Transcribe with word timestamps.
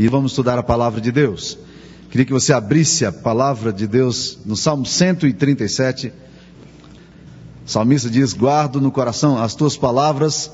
e 0.00 0.08
vamos 0.08 0.32
estudar 0.32 0.58
a 0.58 0.62
palavra 0.62 0.98
de 0.98 1.12
Deus. 1.12 1.58
Queria 2.10 2.24
que 2.24 2.32
você 2.32 2.54
abrisse 2.54 3.04
a 3.04 3.12
palavra 3.12 3.70
de 3.70 3.86
Deus 3.86 4.38
no 4.46 4.56
Salmo 4.56 4.86
137. 4.86 6.10
O 7.66 7.70
salmista 7.70 8.08
diz: 8.08 8.32
Guardo 8.32 8.80
no 8.80 8.90
coração 8.90 9.36
as 9.36 9.54
tuas 9.54 9.76
palavras 9.76 10.50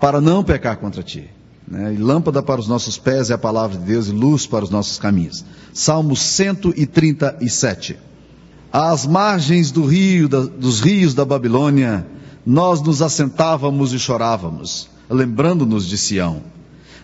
para 0.00 0.18
não 0.18 0.42
pecar 0.42 0.78
contra 0.78 1.02
ti. 1.02 1.28
Né? 1.68 1.92
E 1.92 1.98
lâmpada 1.98 2.42
para 2.42 2.58
os 2.58 2.66
nossos 2.66 2.96
pés 2.96 3.28
é 3.28 3.34
a 3.34 3.38
palavra 3.38 3.76
de 3.76 3.84
Deus 3.84 4.08
e 4.08 4.12
luz 4.12 4.46
para 4.46 4.64
os 4.64 4.70
nossos 4.70 4.98
caminhos. 4.98 5.44
Salmo 5.74 6.16
137. 6.16 7.98
Às 8.72 9.06
margens 9.06 9.70
do 9.70 9.84
rio, 9.84 10.26
da, 10.26 10.40
dos 10.40 10.80
rios 10.80 11.12
da 11.12 11.26
Babilônia, 11.26 12.06
nós 12.46 12.80
nos 12.80 13.02
assentávamos 13.02 13.92
e 13.92 13.98
chorávamos, 13.98 14.88
lembrando-nos 15.10 15.86
de 15.86 15.98
Sião. 15.98 16.53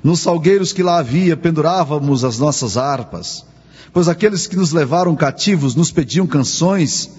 Nos 0.02 0.20
salgueiros 0.20 0.72
que 0.72 0.82
lá 0.82 0.98
havia, 0.98 1.36
pendurávamos 1.36 2.24
as 2.24 2.38
nossas 2.38 2.76
harpas, 2.76 3.44
pois 3.92 4.08
aqueles 4.08 4.46
que 4.46 4.56
nos 4.56 4.72
levaram 4.72 5.14
cativos 5.14 5.74
nos 5.74 5.90
pediam 5.90 6.26
canções, 6.26 7.10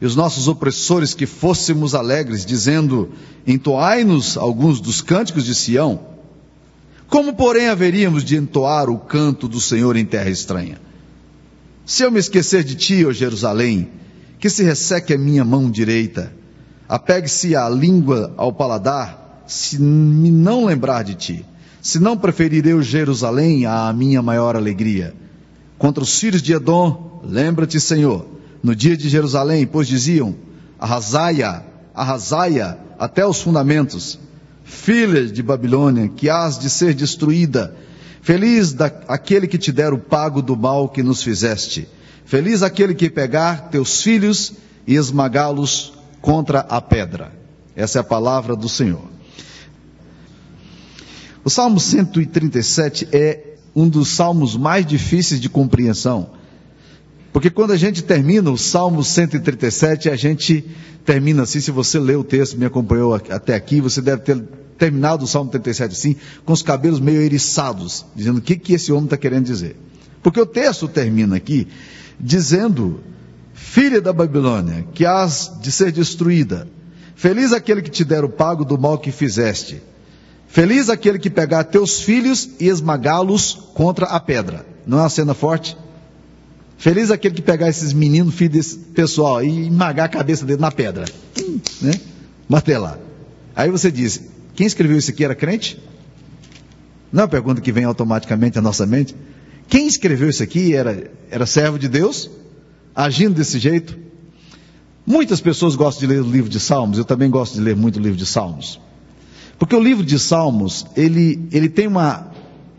e 0.00 0.06
os 0.06 0.14
nossos 0.14 0.46
opressores 0.46 1.12
que 1.12 1.26
fôssemos 1.26 1.94
alegres, 1.94 2.46
dizendo: 2.46 3.10
Entoai-nos 3.46 4.36
alguns 4.36 4.80
dos 4.80 5.00
cânticos 5.00 5.44
de 5.44 5.54
Sião. 5.54 6.00
Como, 7.08 7.34
porém, 7.34 7.68
haveríamos 7.68 8.22
de 8.22 8.36
entoar 8.36 8.88
o 8.88 8.98
canto 8.98 9.48
do 9.48 9.60
Senhor 9.60 9.96
em 9.96 10.04
terra 10.04 10.30
estranha? 10.30 10.78
Se 11.84 12.02
eu 12.02 12.10
me 12.10 12.20
esquecer 12.20 12.62
de 12.62 12.74
ti, 12.74 13.04
ó 13.04 13.12
Jerusalém, 13.12 13.90
que 14.38 14.50
se 14.50 14.62
resseque 14.62 15.14
a 15.14 15.18
minha 15.18 15.44
mão 15.44 15.70
direita, 15.70 16.32
apegue-se 16.88 17.56
a 17.56 17.68
língua 17.68 18.32
ao 18.36 18.52
paladar, 18.52 19.42
se 19.46 19.80
me 19.80 20.30
não 20.30 20.66
lembrar 20.66 21.02
de 21.02 21.14
ti, 21.14 21.46
se 21.80 21.98
não 21.98 22.16
preferir 22.16 22.66
eu 22.66 22.82
Jerusalém 22.82 23.66
à 23.66 23.92
minha 23.92 24.22
maior 24.22 24.56
alegria. 24.56 25.14
Contra 25.78 26.02
os 26.02 26.18
filhos 26.18 26.42
de 26.42 26.52
Edom, 26.52 27.20
lembra-te, 27.24 27.80
Senhor, 27.80 28.26
no 28.62 28.74
dia 28.74 28.96
de 28.96 29.08
Jerusalém, 29.08 29.66
pois 29.66 29.86
diziam, 29.86 30.34
arrasaia, 30.78 31.64
arrasaia 31.94 32.78
até 32.98 33.24
os 33.24 33.40
fundamentos, 33.40 34.18
filha 34.64 35.26
de 35.26 35.42
Babilônia, 35.42 36.08
que 36.08 36.28
hás 36.28 36.58
de 36.58 36.68
ser 36.68 36.94
destruída, 36.94 37.74
Feliz 38.28 38.74
da, 38.74 38.92
aquele 39.08 39.46
que 39.46 39.56
te 39.56 39.72
der 39.72 39.92
o 39.94 39.98
pago 39.98 40.42
do 40.42 40.54
mal 40.54 40.88
que 40.88 41.02
nos 41.02 41.22
fizeste. 41.22 41.88
Feliz 42.26 42.62
aquele 42.62 42.94
que 42.94 43.08
pegar 43.08 43.70
teus 43.70 44.02
filhos 44.02 44.52
e 44.86 44.96
esmagá-los 44.96 45.94
contra 46.20 46.60
a 46.60 46.78
pedra. 46.78 47.32
Essa 47.74 47.98
é 47.98 48.00
a 48.00 48.04
palavra 48.04 48.54
do 48.54 48.68
Senhor. 48.68 49.17
O 51.48 51.50
Salmo 51.50 51.80
137 51.80 53.08
é 53.10 53.54
um 53.74 53.88
dos 53.88 54.08
salmos 54.08 54.54
mais 54.54 54.84
difíceis 54.84 55.40
de 55.40 55.48
compreensão. 55.48 56.28
Porque 57.32 57.48
quando 57.48 57.70
a 57.70 57.76
gente 57.78 58.02
termina 58.02 58.50
o 58.50 58.58
Salmo 58.58 59.02
137, 59.02 60.10
a 60.10 60.14
gente 60.14 60.62
termina 61.06 61.44
assim. 61.44 61.58
Se 61.58 61.70
você 61.70 61.98
lê 61.98 62.14
o 62.14 62.22
texto, 62.22 62.58
me 62.58 62.66
acompanhou 62.66 63.14
até 63.14 63.54
aqui, 63.54 63.80
você 63.80 64.02
deve 64.02 64.24
ter 64.24 64.38
terminado 64.76 65.24
o 65.24 65.26
Salmo 65.26 65.50
37 65.50 65.92
assim, 65.92 66.16
com 66.44 66.52
os 66.52 66.60
cabelos 66.60 67.00
meio 67.00 67.22
eriçados, 67.22 68.04
dizendo 68.14 68.40
o 68.40 68.42
que, 68.42 68.54
que 68.54 68.74
esse 68.74 68.92
homem 68.92 69.04
está 69.04 69.16
querendo 69.16 69.46
dizer. 69.46 69.74
Porque 70.22 70.38
o 70.38 70.44
texto 70.44 70.86
termina 70.86 71.36
aqui 71.36 71.66
dizendo: 72.20 73.00
Filha 73.54 74.02
da 74.02 74.12
Babilônia, 74.12 74.86
que 74.92 75.06
has 75.06 75.50
de 75.62 75.72
ser 75.72 75.92
destruída, 75.92 76.68
feliz 77.16 77.54
aquele 77.54 77.80
que 77.80 77.90
te 77.90 78.04
der 78.04 78.22
o 78.22 78.28
pago 78.28 78.66
do 78.66 78.78
mal 78.78 78.98
que 78.98 79.10
fizeste, 79.10 79.80
feliz 80.48 80.90
aquele 80.90 81.18
que 81.18 81.30
pegar 81.30 81.64
teus 81.64 82.00
filhos 82.00 82.50
e 82.58 82.66
esmagá-los 82.66 83.70
contra 83.74 84.06
a 84.06 84.18
pedra. 84.18 84.66
Não 84.86 84.98
é 84.98 85.02
uma 85.02 85.08
cena 85.08 85.34
forte? 85.34 85.76
Feliz 86.78 87.10
aquele 87.10 87.34
que 87.34 87.42
pegar 87.42 87.68
esses 87.68 87.92
meninos, 87.92 88.34
filhos 88.34 88.52
desse 88.52 88.76
pessoal, 88.76 89.42
e 89.42 89.66
esmagar 89.66 90.06
a 90.06 90.08
cabeça 90.08 90.46
dele 90.46 90.60
na 90.60 90.70
pedra. 90.70 91.04
Né? 91.82 91.92
Martelar. 92.48 92.98
Aí 93.54 93.68
você 93.70 93.90
diz, 93.90 94.22
quem 94.54 94.66
escreveu 94.66 94.96
isso 94.96 95.10
aqui 95.10 95.24
era 95.24 95.34
crente? 95.34 95.78
Não 97.12 97.22
é 97.22 97.24
uma 97.24 97.28
pergunta 97.28 97.60
que 97.60 97.72
vem 97.72 97.84
automaticamente 97.84 98.58
à 98.58 98.62
nossa 98.62 98.86
mente. 98.86 99.14
Quem 99.68 99.86
escreveu 99.86 100.28
isso 100.28 100.42
aqui 100.42 100.74
era, 100.74 101.10
era 101.30 101.46
servo 101.46 101.78
de 101.78 101.88
Deus, 101.88 102.30
agindo 102.94 103.34
desse 103.34 103.58
jeito? 103.58 103.98
Muitas 105.04 105.40
pessoas 105.40 105.74
gostam 105.74 106.06
de 106.06 106.14
ler 106.14 106.22
o 106.22 106.30
livro 106.30 106.48
de 106.48 106.60
Salmos, 106.60 106.98
eu 106.98 107.04
também 107.04 107.28
gosto 107.28 107.54
de 107.54 107.60
ler 107.60 107.74
muito 107.74 107.96
o 107.98 108.02
livro 108.02 108.16
de 108.16 108.26
Salmos. 108.26 108.80
Porque 109.58 109.74
o 109.74 109.80
livro 109.80 110.04
de 110.04 110.18
Salmos, 110.18 110.86
ele, 110.96 111.48
ele 111.50 111.68
tem 111.68 111.86
uma, 111.86 112.30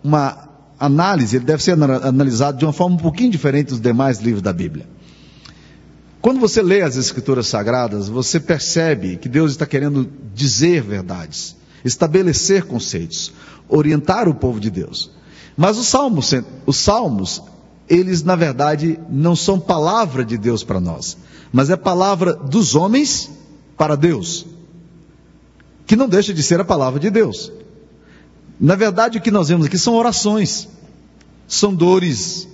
uma 0.03 0.49
análise, 0.79 1.35
ele 1.35 1.45
deve 1.45 1.61
ser 1.61 1.71
analisado 1.71 2.57
de 2.57 2.65
uma 2.65 2.73
forma 2.73 2.95
um 2.95 2.99
pouquinho 2.99 3.29
diferente 3.29 3.69
dos 3.69 3.81
demais 3.81 4.19
livros 4.19 4.41
da 4.41 4.53
Bíblia. 4.53 4.87
Quando 6.21 6.39
você 6.39 6.61
lê 6.61 6.81
as 6.81 6.95
Escrituras 6.95 7.47
Sagradas, 7.47 8.07
você 8.07 8.39
percebe 8.39 9.17
que 9.17 9.29
Deus 9.29 9.51
está 9.51 9.65
querendo 9.65 10.09
dizer 10.33 10.81
verdades 10.81 11.59
estabelecer 11.83 12.65
conceitos, 12.65 13.31
orientar 13.67 14.27
o 14.27 14.33
povo 14.33 14.59
de 14.59 14.69
Deus. 14.69 15.11
Mas 15.55 15.77
os 15.77 15.87
salmos, 15.87 16.33
os 16.65 16.77
salmos, 16.77 17.41
eles 17.87 18.23
na 18.23 18.35
verdade 18.35 18.99
não 19.09 19.35
são 19.35 19.59
palavra 19.59 20.23
de 20.23 20.37
Deus 20.37 20.63
para 20.63 20.79
nós, 20.79 21.17
mas 21.51 21.69
é 21.69 21.75
palavra 21.75 22.33
dos 22.33 22.75
homens 22.75 23.29
para 23.77 23.95
Deus, 23.95 24.45
que 25.89 25.95
não 25.95 26.07
deixa 26.07 26.31
de 26.31 26.43
ser 26.43 26.59
a 26.59 26.63
palavra 26.63 26.99
de 26.99 27.09
Deus. 27.09 27.51
Na 28.59 28.75
verdade, 28.75 29.17
o 29.17 29.21
que 29.21 29.31
nós 29.31 29.49
vemos 29.49 29.65
aqui 29.65 29.75
são 29.75 29.95
orações, 29.95 30.69
são 31.47 31.73
dores, 31.73 32.47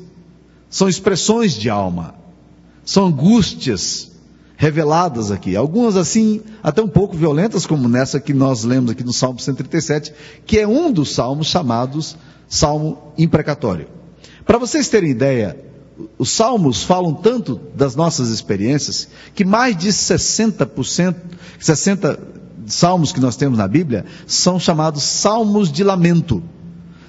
são 0.69 0.87
expressões 0.87 1.53
de 1.53 1.69
alma, 1.69 2.15
são 2.85 3.07
angústias, 3.07 4.09
reveladas 4.55 5.31
aqui. 5.31 5.53
Algumas 5.53 5.97
assim, 5.97 6.43
até 6.63 6.81
um 6.81 6.87
pouco 6.87 7.17
violentas, 7.17 7.65
como 7.65 7.89
nessa 7.89 8.21
que 8.21 8.33
nós 8.33 8.63
lemos 8.63 8.91
aqui 8.91 9.03
no 9.03 9.11
Salmo 9.11 9.37
137, 9.37 10.13
que 10.45 10.57
é 10.57 10.65
um 10.65 10.89
dos 10.89 11.13
salmos 11.13 11.47
chamados 11.47 12.15
Salmo 12.47 13.11
imprecatório. 13.17 13.89
Para 14.45 14.57
vocês 14.57 14.87
terem 14.87 15.09
ideia, 15.09 15.59
os 16.17 16.29
salmos 16.29 16.83
falam 16.83 17.13
tanto 17.13 17.59
das 17.75 17.97
nossas 17.97 18.29
experiências 18.29 19.09
que 19.33 19.43
mais 19.43 19.75
de 19.75 19.89
60%, 19.89 21.15
60 21.59 22.44
salmos 22.65 23.11
que 23.11 23.19
nós 23.19 23.35
temos 23.35 23.57
na 23.57 23.67
Bíblia 23.67 24.05
são 24.25 24.59
chamados 24.59 25.03
salmos 25.03 25.71
de 25.71 25.83
lamento. 25.83 26.35
Ou 26.35 26.41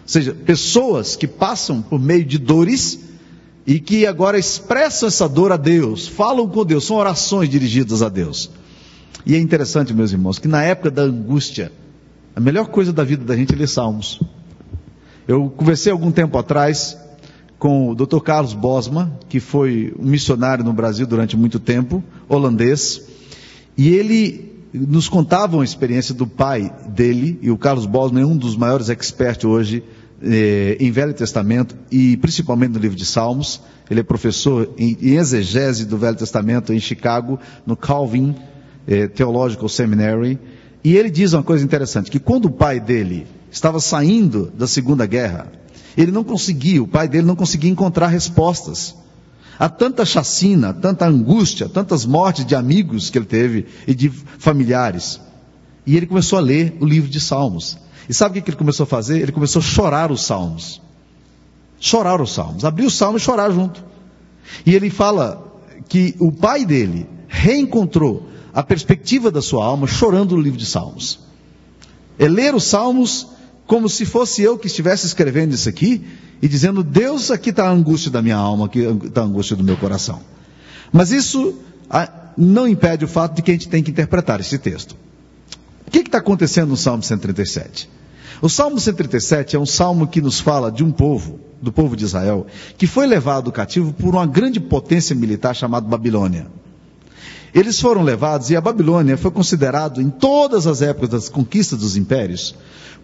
seja, 0.05 0.33
pessoas 0.33 1.17
que 1.17 1.27
passam 1.27 1.83
por 1.83 1.99
meio 1.99 2.25
de 2.25 2.39
dores 2.39 3.01
e 3.67 3.81
que 3.81 4.07
agora 4.07 4.39
expressam 4.39 5.09
essa 5.09 5.29
dor 5.29 5.51
a 5.51 5.57
Deus, 5.57 6.07
falam 6.07 6.49
com 6.49 6.65
Deus, 6.65 6.87
são 6.87 6.97
orações 6.97 7.49
dirigidas 7.49 8.03
a 8.03 8.09
Deus. 8.09 8.51
E 9.25 9.35
é 9.35 9.39
interessante, 9.39 9.93
meus 9.93 10.13
irmãos, 10.13 10.39
que 10.39 10.47
na 10.47 10.63
época 10.63 10.91
da 10.91 11.03
angústia, 11.03 11.73
a 12.35 12.41
melhor 12.41 12.69
coisa 12.69 12.93
da 12.93 13.03
vida 13.03 13.25
da 13.25 13.35
gente 13.35 13.53
é 13.53 13.57
ler 13.57 13.67
salmos. 13.67 14.21
Eu 15.27 15.51
conversei 15.51 15.91
algum 15.91 16.13
tempo 16.13 16.39
atrás 16.39 16.97
com 17.59 17.91
o 17.91 17.95
Dr. 17.97 18.21
Carlos 18.21 18.55
Bosma, 18.55 19.19
que 19.29 19.41
foi 19.41 19.93
um 19.99 20.05
missionário 20.05 20.63
no 20.63 20.73
Brasil 20.73 21.05
durante 21.05 21.37
muito 21.37 21.59
tempo, 21.59 22.05
holandês, 22.29 23.03
e 23.77 23.89
ele 23.89 24.56
nos 24.77 25.09
contava 25.09 25.57
uma 25.57 25.65
experiência 25.65 26.15
do 26.15 26.27
pai 26.27 26.73
dele, 26.89 27.39
e 27.41 27.51
o 27.51 27.57
Carlos 27.57 27.87
Bosma 27.87 28.21
é 28.21 28.27
um 28.27 28.37
dos 28.37 28.57
maiores 28.57 28.89
experts 28.89 29.45
hoje 29.45 29.83
eh, 30.23 30.77
em 30.81 30.91
Velho 30.91 31.15
Testamento 31.15 31.77
e 31.91 32.17
principalmente 32.17 32.73
no 32.73 32.79
livro 32.79 32.97
de 32.97 33.07
Salmos. 33.07 33.61
Ele 33.91 34.01
é 34.01 34.03
professor 34.03 34.71
em, 34.77 34.97
em 35.01 35.17
exegese 35.17 35.87
do 35.87 35.97
Velho 35.97 36.17
Testamento 36.17 36.73
em 36.73 36.81
Chicago, 36.81 37.39
no 37.65 37.77
Calvin 37.77 38.35
eh, 38.87 39.09
Theological 39.09 39.69
Seminary. 39.69 40.39
E 40.85 40.97
ele 40.97 41.11
diz 41.11 41.33
uma 41.33 41.43
coisa 41.43 41.65
interessante, 41.65 42.11
que 42.11 42.21
quando 42.21 42.47
o 42.47 42.51
pai 42.51 42.79
dele 42.79 43.27
estava 43.51 43.81
saindo 43.81 44.53
da 44.57 44.67
Segunda 44.67 45.07
Guerra, 45.07 45.51
ele 45.97 46.13
não 46.13 46.23
conseguia, 46.23 46.83
o 46.83 46.87
pai 46.87 47.09
dele 47.09 47.27
não 47.27 47.37
conseguia 47.37 47.71
encontrar 47.71 48.09
respostas. 48.09 48.95
Há 49.59 49.69
tanta 49.69 50.05
chacina, 50.05 50.75
tanta 50.75 51.07
angústia, 51.07 51.69
tantas 51.69 52.05
mortes 52.05 52.45
de 52.45 52.55
amigos 52.55 53.09
que 53.09 53.19
ele 53.19 53.25
teve 53.25 53.67
e 53.87 53.95
de 53.95 54.11
familiares. 54.11 55.21
E 55.87 55.97
ele 55.97 56.07
começou 56.07 56.39
a 56.39 56.43
ler 56.43 56.77
o 56.81 56.85
livro 56.85 57.09
de 57.09 57.21
Salmos. 57.21 57.79
E 58.09 58.15
sabe 58.15 58.39
o 58.39 58.43
que 58.43 58.51
ele 58.51 58.57
começou 58.57 58.85
a 58.85 58.87
fazer? 58.87 59.21
Ele 59.21 59.33
começou 59.33 59.61
a 59.61 59.65
chorar 59.65 60.13
os 60.13 60.23
salmos. 60.25 60.81
Chorar 61.81 62.21
os 62.21 62.33
salmos. 62.33 62.65
Abrir 62.65 62.87
o 62.87 62.91
salmo 62.91 63.17
e 63.19 63.21
chorar 63.21 63.51
junto. 63.51 63.83
E 64.65 64.75
ele 64.75 64.91
fala 64.91 65.43
que 65.89 66.15
o 66.19 66.31
pai 66.31 66.65
dele 66.65 67.09
reencontrou 67.27 68.29
a 68.53 68.63
perspectiva 68.63 69.31
da 69.31 69.43
sua 69.43 69.65
alma 69.65 69.87
chorando 69.87 70.33
o 70.33 70.41
livro 70.41 70.59
de 70.59 70.67
salmos. 70.67 71.21
É 72.19 72.29
ler 72.29 72.55
os 72.55 72.65
salmos 72.65 73.29
como 73.67 73.89
se 73.89 74.05
fosse 74.05 74.43
eu 74.43 74.57
que 74.57 74.67
estivesse 74.67 75.07
escrevendo 75.07 75.55
isso 75.55 75.69
aqui 75.69 76.05
e 76.41 76.49
dizendo: 76.49 76.83
Deus, 76.83 77.31
aqui 77.31 77.51
está 77.51 77.67
a 77.67 77.71
angústia 77.71 78.11
da 78.11 78.23
minha 78.23 78.37
alma, 78.37 78.67
aqui 78.67 78.81
está 78.81 79.23
a 79.23 79.25
angústia 79.25 79.57
do 79.57 79.65
meu 79.65 79.77
coração. 79.77 80.21
Mas 80.93 81.11
isso 81.11 81.59
ah, 81.91 82.11
não 82.37 82.69
impede 82.69 83.05
o 83.05 83.09
fato 83.09 83.35
de 83.35 83.43
que 83.43 83.51
a 83.51 83.55
gente 83.55 83.69
tem 83.69 83.83
que 83.83 83.91
interpretar 83.91 84.41
esse 84.41 84.59
texto. 84.59 84.97
O 85.87 85.91
que 85.91 85.99
está 85.99 86.19
acontecendo 86.19 86.69
no 86.69 86.77
Salmo 86.77 87.03
137? 87.03 87.89
O 88.43 88.49
Salmo 88.49 88.79
137 88.79 89.57
é 89.57 89.59
um 89.59 89.67
salmo 89.67 90.07
que 90.07 90.21
nos 90.21 90.39
fala 90.39 90.71
de 90.71 90.85
um 90.85 90.93
povo 90.93 91.41
do 91.61 91.73
povo 91.73 91.97
de 91.97 92.05
Israel, 92.05 92.47
que 92.77 92.87
foi 92.87 93.07
levado 93.07 93.51
cativo 93.51 93.93
por 93.95 94.15
uma 94.15 94.27
grande 94.27 94.61
potência 94.61 95.17
militar 95.17 95.55
chamada 95.55 95.89
Babilônia. 95.89 96.47
Eles 97.57 97.81
foram 97.81 98.03
levados 98.03 98.51
e 98.51 98.57
a 98.57 98.61
Babilônia 98.61 99.17
foi 99.17 99.31
considerado 99.31 100.03
em 100.03 100.11
todas 100.11 100.67
as 100.67 100.83
épocas 100.83 101.09
das 101.09 101.29
conquistas 101.31 101.79
dos 101.79 101.97
impérios 101.97 102.55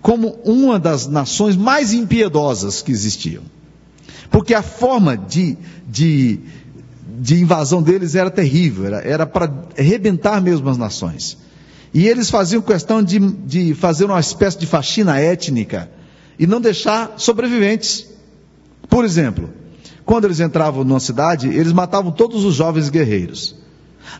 como 0.02 0.38
uma 0.44 0.78
das 0.78 1.06
nações 1.06 1.56
mais 1.56 1.94
impiedosas 1.94 2.82
que 2.82 2.92
existiam. 2.92 3.42
Porque 4.30 4.52
a 4.52 4.60
forma 4.60 5.16
de, 5.16 5.56
de, 5.88 6.38
de 7.18 7.40
invasão 7.40 7.82
deles 7.82 8.14
era 8.14 8.30
terrível, 8.30 8.94
era, 8.94 9.24
para 9.24 9.50
arrebentar 9.78 10.38
mesmo 10.42 10.68
as 10.68 10.76
nações. 10.76 11.38
E 11.94 12.06
eles 12.06 12.28
faziam 12.28 12.60
questão 12.60 13.02
de, 13.02 13.18
de 13.18 13.72
fazer 13.72 14.04
uma 14.04 14.20
espécie 14.20 14.58
de 14.58 14.66
faxina 14.66 15.18
étnica 15.18 15.90
e 16.38 16.46
não 16.46 16.60
deixar 16.60 17.14
sobreviventes. 17.16 18.06
Por 18.86 19.02
exemplo, 19.02 19.48
quando 20.04 20.26
eles 20.26 20.40
entravam 20.40 20.84
numa 20.84 21.00
cidade, 21.00 21.48
eles 21.48 21.72
matavam 21.72 22.12
todos 22.12 22.44
os 22.44 22.54
jovens 22.54 22.90
guerreiros. 22.90 23.61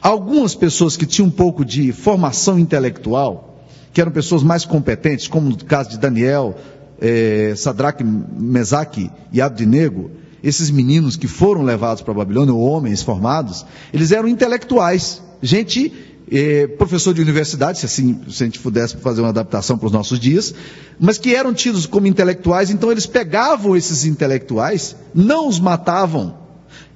Algumas 0.00 0.55
pessoas 0.55 0.96
que 0.96 1.06
tinham 1.06 1.29
um 1.29 1.31
pouco 1.31 1.64
de 1.64 1.93
formação 1.93 2.58
intelectual, 2.58 3.64
que 3.93 4.00
eram 4.00 4.11
pessoas 4.11 4.43
mais 4.43 4.64
competentes, 4.64 5.29
como 5.29 5.50
no 5.50 5.56
caso 5.64 5.90
de 5.90 5.99
Daniel, 5.99 6.56
eh, 7.00 7.55
Sadraque, 7.56 8.05
Mesaque 8.05 9.11
e 9.32 9.40
Abdinego, 9.40 10.11
esses 10.43 10.70
meninos 10.70 11.17
que 11.17 11.29
foram 11.29 11.62
levados 11.62 12.02
para 12.02 12.12
a 12.12 12.17
Babilônia, 12.17 12.55
ou 12.55 12.61
homens 12.61 13.02
formados, 13.02 13.64
eles 13.93 14.11
eram 14.12 14.29
intelectuais, 14.29 15.23
gente, 15.40 15.93
eh, 16.31 16.67
professor 16.67 17.12
de 17.12 17.20
universidade, 17.20 17.79
se 17.79 17.87
assim, 17.87 18.20
se 18.29 18.43
a 18.43 18.46
gente 18.46 18.58
pudesse 18.58 18.96
fazer 18.96 19.20
uma 19.20 19.31
adaptação 19.31 19.76
para 19.76 19.87
os 19.87 19.93
nossos 19.93 20.19
dias, 20.19 20.55
mas 20.99 21.19
que 21.19 21.34
eram 21.34 21.52
tidos 21.52 21.87
como 21.87 22.06
intelectuais, 22.06 22.70
então 22.70 22.90
eles 22.90 23.06
pegavam 23.06 23.76
esses 23.76 24.05
intelectuais, 24.05 24.96
não 25.14 25.49
os 25.49 25.61
matavam, 25.61 26.38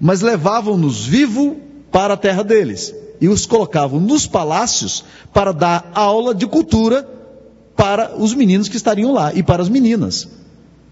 mas 0.01 0.23
levavam-nos 0.23 1.05
vivo 1.05 1.66
para 1.97 2.13
a 2.13 2.17
terra 2.19 2.45
deles 2.45 2.95
e 3.23 3.27
os 3.27 3.47
colocavam 3.47 3.99
nos 3.99 4.27
palácios 4.27 5.03
para 5.33 5.51
dar 5.51 5.93
aula 5.95 6.35
de 6.35 6.47
cultura 6.47 7.09
para 7.75 8.15
os 8.19 8.35
meninos 8.35 8.69
que 8.69 8.77
estariam 8.77 9.15
lá 9.15 9.33
e 9.33 9.43
para 9.43 9.63
as 9.63 9.71
meninas, 9.71 10.29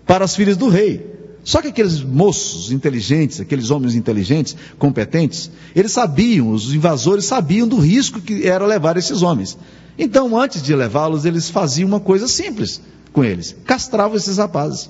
para 0.07 0.25
as 0.25 0.35
filhas 0.35 0.57
do 0.57 0.71
rei. 0.71 1.05
Só 1.45 1.61
que 1.61 1.69
aqueles 1.69 2.03
moços 2.03 2.73
inteligentes, 2.73 3.39
aqueles 3.39 3.71
homens 3.71 3.95
inteligentes, 3.95 4.57
competentes, 4.79 5.51
eles 5.77 5.93
sabiam, 5.93 6.49
os 6.49 6.73
invasores 6.73 7.27
sabiam 7.27 7.69
do 7.69 7.77
risco 7.77 8.19
que 8.19 8.49
era 8.49 8.65
levar 8.65 8.97
esses 8.97 9.21
homens. 9.21 9.59
Então, 9.99 10.35
antes 10.41 10.63
de 10.63 10.75
levá-los, 10.75 11.27
eles 11.27 11.51
faziam 11.51 11.87
uma 11.87 12.01
coisa 12.01 12.27
simples 12.27 12.81
com 13.13 13.23
eles: 13.23 13.55
castravam 13.67 14.17
esses 14.17 14.39
rapazes. 14.39 14.89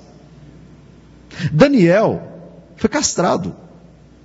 Daniel 1.51 2.21
foi 2.77 2.89
castrado. 2.89 3.64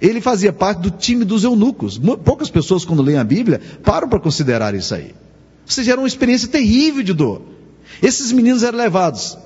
Ele 0.00 0.20
fazia 0.20 0.52
parte 0.52 0.81
do 0.81 0.91
time 0.91 1.25
dos 1.25 1.44
eunucos. 1.44 1.99
Poucas 2.25 2.49
pessoas, 2.49 2.85
quando 2.85 3.02
leem 3.02 3.19
a 3.19 3.25
Bíblia, 3.25 3.61
param 3.85 4.08
para 4.08 4.19
considerar 4.19 4.75
isso 4.75 4.94
aí. 4.94 5.14
Ou 5.67 5.73
seja, 5.73 5.93
era 5.93 6.00
uma 6.00 6.08
experiência 6.08 6.49
terrível 6.49 7.02
de 7.02 7.12
dor. 7.12 7.43
Esses 8.02 8.32
meninos 8.32 8.62
eram 8.62 8.79
levados. 8.79 9.37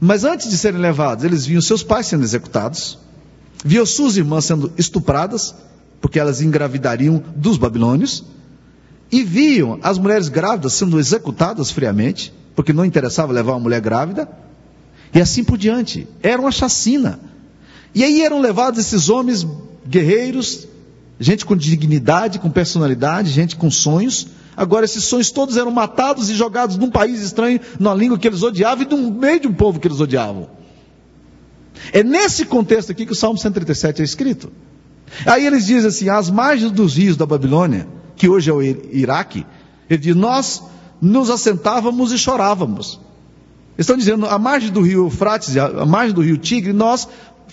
Mas 0.00 0.24
antes 0.24 0.48
de 0.48 0.56
serem 0.56 0.80
levados, 0.80 1.24
eles 1.24 1.44
viam 1.44 1.60
seus 1.60 1.82
pais 1.82 2.06
sendo 2.06 2.22
executados, 2.22 2.98
viam 3.64 3.84
suas 3.84 4.16
irmãs 4.16 4.44
sendo 4.44 4.72
estupradas, 4.78 5.54
porque 6.00 6.18
elas 6.18 6.40
engravidariam 6.40 7.22
dos 7.34 7.56
babilônios, 7.56 8.24
e 9.10 9.22
viam 9.22 9.78
as 9.82 9.98
mulheres 9.98 10.28
grávidas 10.28 10.74
sendo 10.74 10.98
executadas 10.98 11.70
friamente, 11.70 12.32
porque 12.54 12.72
não 12.72 12.84
interessava 12.84 13.32
levar 13.32 13.52
uma 13.52 13.60
mulher 13.60 13.80
grávida, 13.80 14.28
e 15.12 15.20
assim 15.20 15.42
por 15.42 15.58
diante. 15.58 16.06
Era 16.22 16.40
uma 16.40 16.52
chacina. 16.52 17.18
E 17.94 18.04
aí 18.04 18.22
eram 18.22 18.40
levados 18.40 18.78
esses 18.78 19.08
homens 19.08 19.46
guerreiros, 19.86 20.66
gente 21.18 21.44
com 21.44 21.56
dignidade, 21.56 22.38
com 22.38 22.50
personalidade, 22.50 23.30
gente 23.30 23.56
com 23.56 23.70
sonhos. 23.70 24.28
Agora, 24.56 24.84
esses 24.84 25.04
sonhos 25.04 25.30
todos 25.30 25.56
eram 25.56 25.70
matados 25.70 26.30
e 26.30 26.34
jogados 26.34 26.76
num 26.76 26.90
país 26.90 27.20
estranho, 27.20 27.60
numa 27.78 27.94
língua 27.94 28.18
que 28.18 28.26
eles 28.26 28.42
odiavam 28.42 28.84
e 28.84 28.88
no 28.88 29.10
meio 29.10 29.40
de 29.40 29.46
um 29.46 29.54
povo 29.54 29.78
que 29.78 29.86
eles 29.86 30.00
odiavam. 30.00 30.48
É 31.92 32.02
nesse 32.02 32.44
contexto 32.44 32.90
aqui 32.90 33.06
que 33.06 33.12
o 33.12 33.16
Salmo 33.16 33.38
137 33.38 34.02
é 34.02 34.04
escrito. 34.04 34.50
Aí 35.24 35.46
eles 35.46 35.66
dizem 35.66 35.88
assim: 35.88 36.08
às 36.08 36.28
margens 36.30 36.70
dos 36.70 36.96
rios 36.96 37.16
da 37.16 37.24
Babilônia, 37.24 37.86
que 38.16 38.28
hoje 38.28 38.50
é 38.50 38.52
o 38.52 38.62
Iraque, 38.62 39.46
ele 39.88 40.00
diz: 40.00 40.16
nós 40.16 40.62
nos 41.00 41.30
assentávamos 41.30 42.12
e 42.12 42.18
chorávamos. 42.18 43.00
Estão 43.78 43.96
dizendo, 43.96 44.26
à 44.26 44.38
margem 44.38 44.72
do 44.72 44.80
rio 44.80 45.04
Eufrates, 45.04 45.56
à 45.56 45.86
margem 45.86 46.12
do 46.12 46.20
rio 46.20 46.36
Tigre, 46.36 46.72
nós 46.72 47.08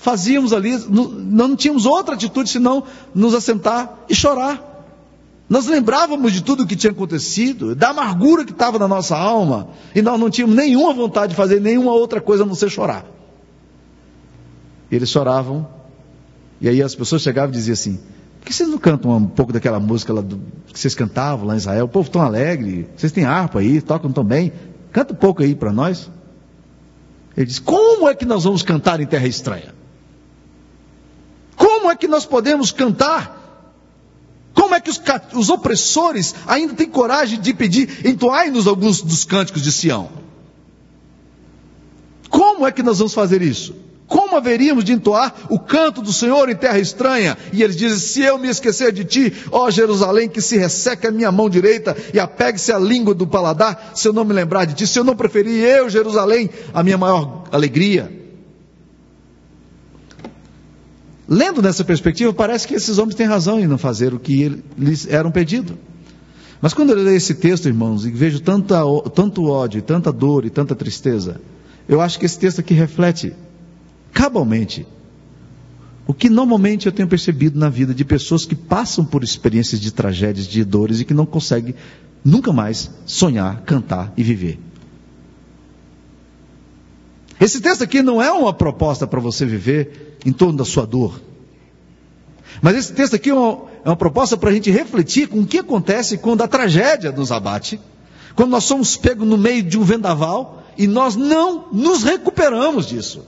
fazíamos 0.05 0.53
ali, 0.53 0.77
não 0.87 1.55
tínhamos 1.55 1.87
outra 1.87 2.13
atitude 2.13 2.47
senão 2.47 2.83
nos 3.15 3.33
assentar 3.33 4.01
e 4.07 4.13
chorar. 4.13 4.85
Nós 5.49 5.65
lembrávamos 5.65 6.31
de 6.31 6.43
tudo 6.43 6.61
o 6.61 6.67
que 6.67 6.75
tinha 6.75 6.91
acontecido, 6.91 7.73
da 7.73 7.89
amargura 7.89 8.45
que 8.45 8.51
estava 8.51 8.77
na 8.77 8.87
nossa 8.87 9.17
alma, 9.17 9.69
e 9.95 10.03
nós 10.03 10.19
não 10.19 10.29
tínhamos 10.29 10.55
nenhuma 10.55 10.93
vontade 10.93 11.31
de 11.31 11.35
fazer 11.35 11.59
nenhuma 11.59 11.91
outra 11.91 12.21
coisa 12.21 12.43
a 12.43 12.45
não 12.45 12.53
ser 12.53 12.69
chorar. 12.69 13.03
Eles 14.91 15.09
choravam, 15.09 15.67
e 16.61 16.69
aí 16.69 16.83
as 16.83 16.93
pessoas 16.93 17.23
chegavam 17.23 17.49
e 17.49 17.53
diziam 17.53 17.73
assim: 17.73 17.99
por 18.39 18.45
que 18.45 18.53
vocês 18.53 18.69
não 18.69 18.77
cantam 18.77 19.09
um 19.09 19.25
pouco 19.25 19.51
daquela 19.51 19.79
música 19.79 20.13
lá 20.13 20.21
do, 20.21 20.39
que 20.71 20.79
vocês 20.79 20.93
cantavam 20.93 21.47
lá 21.47 21.55
em 21.55 21.57
Israel? 21.57 21.85
O 21.85 21.89
povo 21.89 22.11
tão 22.11 22.21
alegre, 22.21 22.87
vocês 22.95 23.11
têm 23.11 23.25
harpa 23.25 23.57
aí, 23.57 23.81
tocam 23.81 24.11
tão 24.11 24.23
bem, 24.23 24.53
canta 24.91 25.13
um 25.13 25.17
pouco 25.17 25.41
aí 25.41 25.55
para 25.55 25.73
nós. 25.73 26.11
Ele 27.35 27.47
diz: 27.47 27.57
como 27.57 28.07
é 28.07 28.13
que 28.13 28.23
nós 28.23 28.43
vamos 28.43 28.61
cantar 28.61 29.01
em 29.01 29.07
terra 29.07 29.25
estranha? 29.25 29.74
Como 31.85 31.93
é 31.93 31.95
que 31.95 32.07
nós 32.07 32.25
podemos 32.25 32.71
cantar? 32.71 33.69
Como 34.55 34.73
é 34.73 34.81
que 34.81 34.89
os, 34.89 34.99
os 35.35 35.49
opressores 35.51 36.33
ainda 36.47 36.73
têm 36.73 36.89
coragem 36.89 37.39
de 37.39 37.53
pedir, 37.53 38.03
entoai-nos 38.03 38.65
alguns 38.65 39.03
dos 39.03 39.23
cânticos 39.23 39.61
de 39.61 39.71
Sião? 39.71 40.09
Como 42.27 42.65
é 42.65 42.71
que 42.71 42.81
nós 42.81 42.97
vamos 42.97 43.13
fazer 43.13 43.43
isso? 43.43 43.75
Como 44.07 44.35
haveríamos 44.35 44.83
de 44.83 44.93
entoar 44.93 45.31
o 45.47 45.59
canto 45.59 46.01
do 46.01 46.11
Senhor 46.11 46.49
em 46.49 46.55
terra 46.55 46.79
estranha? 46.79 47.37
E 47.53 47.61
eles 47.61 47.75
dizem: 47.75 47.99
Se 47.99 48.21
eu 48.23 48.39
me 48.39 48.47
esquecer 48.49 48.91
de 48.91 49.05
ti, 49.05 49.31
ó 49.51 49.69
Jerusalém, 49.69 50.27
que 50.27 50.41
se 50.41 50.57
resseca 50.57 51.09
a 51.09 51.11
minha 51.11 51.31
mão 51.31 51.47
direita 51.47 51.95
e 52.11 52.19
apegue-se 52.19 52.71
a 52.71 52.79
língua 52.79 53.13
do 53.13 53.27
paladar, 53.27 53.91
se 53.93 54.07
eu 54.07 54.13
não 54.13 54.25
me 54.25 54.33
lembrar 54.33 54.65
de 54.65 54.73
ti, 54.73 54.87
se 54.87 54.97
eu 54.97 55.03
não 55.03 55.15
preferir 55.15 55.63
eu, 55.63 55.87
Jerusalém, 55.87 56.49
a 56.73 56.81
minha 56.81 56.97
maior 56.97 57.43
alegria. 57.51 58.24
Lendo 61.27 61.61
nessa 61.61 61.83
perspectiva, 61.83 62.31
parece 62.33 62.67
que 62.67 62.75
esses 62.75 62.97
homens 62.97 63.15
têm 63.15 63.25
razão 63.25 63.59
em 63.59 63.67
não 63.67 63.77
fazer 63.77 64.13
o 64.13 64.19
que 64.19 64.61
lhes 64.77 65.07
eram 65.07 65.31
pedido. 65.31 65.77
Mas 66.61 66.73
quando 66.73 66.91
eu 66.91 66.95
leio 66.95 67.17
esse 67.17 67.33
texto, 67.33 67.67
irmãos, 67.67 68.05
e 68.05 68.11
vejo 68.11 68.39
tanta, 68.39 68.81
tanto 69.13 69.45
ódio, 69.45 69.81
tanta 69.81 70.11
dor 70.11 70.45
e 70.45 70.49
tanta 70.49 70.75
tristeza, 70.75 71.41
eu 71.87 71.99
acho 71.99 72.19
que 72.19 72.25
esse 72.25 72.37
texto 72.37 72.59
aqui 72.59 72.73
reflete 72.73 73.33
cabalmente 74.13 74.85
o 76.07 76.13
que 76.13 76.29
normalmente 76.29 76.85
eu 76.85 76.91
tenho 76.91 77.07
percebido 77.07 77.59
na 77.59 77.69
vida 77.69 77.93
de 77.93 78.05
pessoas 78.05 78.45
que 78.45 78.55
passam 78.55 79.03
por 79.03 79.23
experiências 79.23 79.81
de 79.81 79.91
tragédias, 79.91 80.45
de 80.45 80.63
dores 80.63 80.99
e 80.99 81.05
que 81.05 81.13
não 81.13 81.25
conseguem 81.25 81.73
nunca 82.23 82.53
mais 82.53 82.91
sonhar, 83.05 83.61
cantar 83.61 84.13
e 84.15 84.23
viver. 84.23 84.59
Esse 87.39 87.59
texto 87.59 87.83
aqui 87.83 88.01
não 88.01 88.21
é 88.21 88.31
uma 88.31 88.53
proposta 88.53 89.05
para 89.05 89.19
você 89.19 89.45
viver 89.45 90.17
em 90.25 90.31
torno 90.31 90.57
da 90.57 90.65
sua 90.65 90.85
dor. 90.85 91.19
Mas 92.61 92.77
esse 92.77 92.93
texto 92.93 93.15
aqui 93.15 93.29
é 93.29 93.33
uma, 93.33 93.63
é 93.83 93.89
uma 93.89 93.95
proposta 93.95 94.37
para 94.37 94.49
a 94.49 94.53
gente 94.53 94.71
refletir 94.71 95.27
com 95.27 95.41
o 95.41 95.45
que 95.45 95.59
acontece 95.59 96.17
quando 96.17 96.41
a 96.41 96.47
tragédia 96.47 97.11
nos 97.11 97.31
abate, 97.31 97.79
quando 98.35 98.51
nós 98.51 98.63
somos 98.63 98.95
pegos 98.95 99.27
no 99.27 99.37
meio 99.37 99.63
de 99.63 99.77
um 99.77 99.83
vendaval 99.83 100.63
e 100.77 100.87
nós 100.87 101.15
não 101.15 101.67
nos 101.71 102.03
recuperamos 102.03 102.85
disso. 102.87 103.25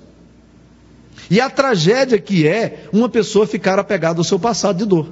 E 1.30 1.42
a 1.42 1.50
tragédia 1.50 2.20
que 2.20 2.48
é 2.48 2.88
uma 2.94 3.10
pessoa 3.10 3.46
ficar 3.46 3.78
apegada 3.78 4.20
ao 4.20 4.24
seu 4.24 4.40
passado 4.40 4.78
de 4.78 4.86
dor. 4.86 5.12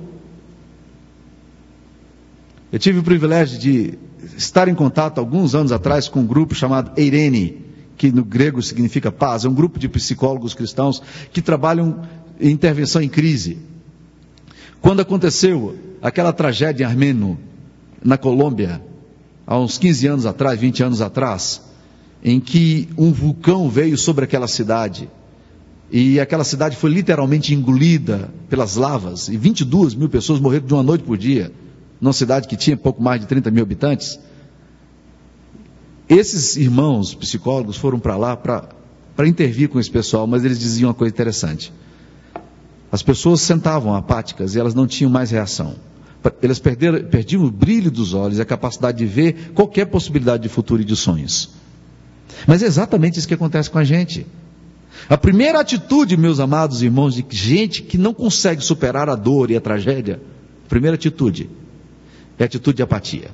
Eu 2.72 2.80
tive 2.80 3.00
o 3.00 3.04
privilégio 3.04 3.60
de 3.60 3.98
estar 4.38 4.68
em 4.68 4.75
contato 4.75 5.20
alguns 5.20 5.54
anos 5.54 5.72
atrás 5.72 6.08
com 6.08 6.22
um 6.22 6.25
grupo 6.25 6.56
chamado 6.56 6.92
Eirene, 6.98 7.65
que 7.98 8.12
no 8.12 8.24
grego 8.24 8.62
significa 8.62 9.12
paz, 9.12 9.46
é 9.46 9.50
um 9.50 9.54
grupo 9.54 9.80
de 9.80 9.88
psicólogos 9.88 10.54
cristãos 10.54 11.02
que 11.32 11.42
trabalham 11.42 12.02
em 12.40 12.52
intervenção 12.52 13.02
em 13.02 13.10
crise. 13.10 13.58
Quando 14.82 15.00
aconteceu 15.00 15.75
aquela 16.02 16.34
tragédia 16.34 16.84
em 16.84 16.88
Armênio, 16.88 17.38
na 18.04 18.18
Colômbia, 18.18 18.82
há 19.48 19.58
uns 19.58 19.78
15 19.78 20.08
anos 20.08 20.25
atrás, 20.25 20.60
20 20.60 20.84
anos 20.84 21.02
atrás, 21.02 21.62
em 22.24 22.40
que 22.40 22.88
um 22.98 23.12
vulcão 23.12 23.70
veio 23.70 23.98
sobre 23.98 24.25
aquela 24.25 24.48
cidade, 24.48 25.10
e 25.92 26.20
aquela 26.20 26.44
cidade 26.44 26.75
foi 26.75 26.92
literalmente 26.92 27.54
engolida 27.54 28.30
pelas 28.50 28.75
lavas, 28.75 29.28
e 29.28 29.38
22 29.38 29.96
mil 29.96 30.10
pessoas 30.10 30.40
morreram 30.40 30.66
de 30.66 30.74
uma 30.74 30.84
noite 30.84 31.04
por 31.04 31.18
dia, 31.18 31.52
numa 32.02 32.14
cidade 32.14 32.48
que 32.48 32.56
tinha 32.56 32.75
pouco 32.75 33.02
mais 33.02 33.22
de 33.22 33.28
30 33.28 33.50
mil 33.52 33.64
habitantes. 33.64 34.20
Esses 36.08 36.56
irmãos 36.56 37.16
psicólogos 37.16 37.78
foram 37.78 38.00
para 38.00 38.16
lá 38.16 38.38
para 38.38 39.28
intervir 39.28 39.70
com 39.70 39.80
esse 39.80 39.90
pessoal, 39.90 40.28
mas 40.28 40.46
eles 40.46 40.60
diziam 40.60 40.90
uma 40.90 40.94
coisa 40.94 41.14
interessante. 41.14 41.74
As 42.92 43.02
pessoas 43.02 43.42
sentavam 43.42 43.96
apáticas 43.96 44.56
e 44.56 44.60
elas 44.60 44.76
não 44.76 44.86
tinham 44.86 45.10
mais 45.10 45.32
reação. 45.32 45.76
Elas 46.42 46.60
perderam, 46.60 47.04
perdiam 47.04 47.44
o 47.44 47.52
brilho 47.52 47.92
dos 47.92 48.14
olhos 48.14 48.38
e 48.38 48.42
a 48.42 48.46
capacidade 48.46 48.98
de 48.98 49.06
ver 49.06 49.52
qualquer 49.54 49.86
possibilidade 49.86 50.44
de 50.44 50.50
futuro 50.50 50.82
e 50.82 50.86
de 50.86 50.96
sonhos. 50.96 51.50
Mas 52.48 52.64
é 52.64 52.66
exatamente 52.66 53.18
isso 53.18 53.28
que 53.28 53.34
acontece 53.34 53.70
com 53.70 53.78
a 53.78 53.84
gente. 53.84 54.26
A 55.10 55.18
primeira 55.18 55.60
atitude, 55.60 56.18
meus 56.18 56.40
amados 56.40 56.82
irmãos, 56.82 57.16
de 57.16 57.26
gente 57.32 57.82
que 57.82 57.98
não 57.98 58.14
consegue 58.14 58.64
superar 58.64 59.10
a 59.10 59.16
dor 59.16 59.52
e 59.52 59.56
a 59.56 59.62
tragédia, 59.62 60.22
a 60.66 60.70
primeira 60.70 60.96
atitude 60.96 61.50
é 62.40 62.44
a 62.44 62.46
atitude 62.46 62.78
de 62.78 62.84
apatia. 62.84 63.30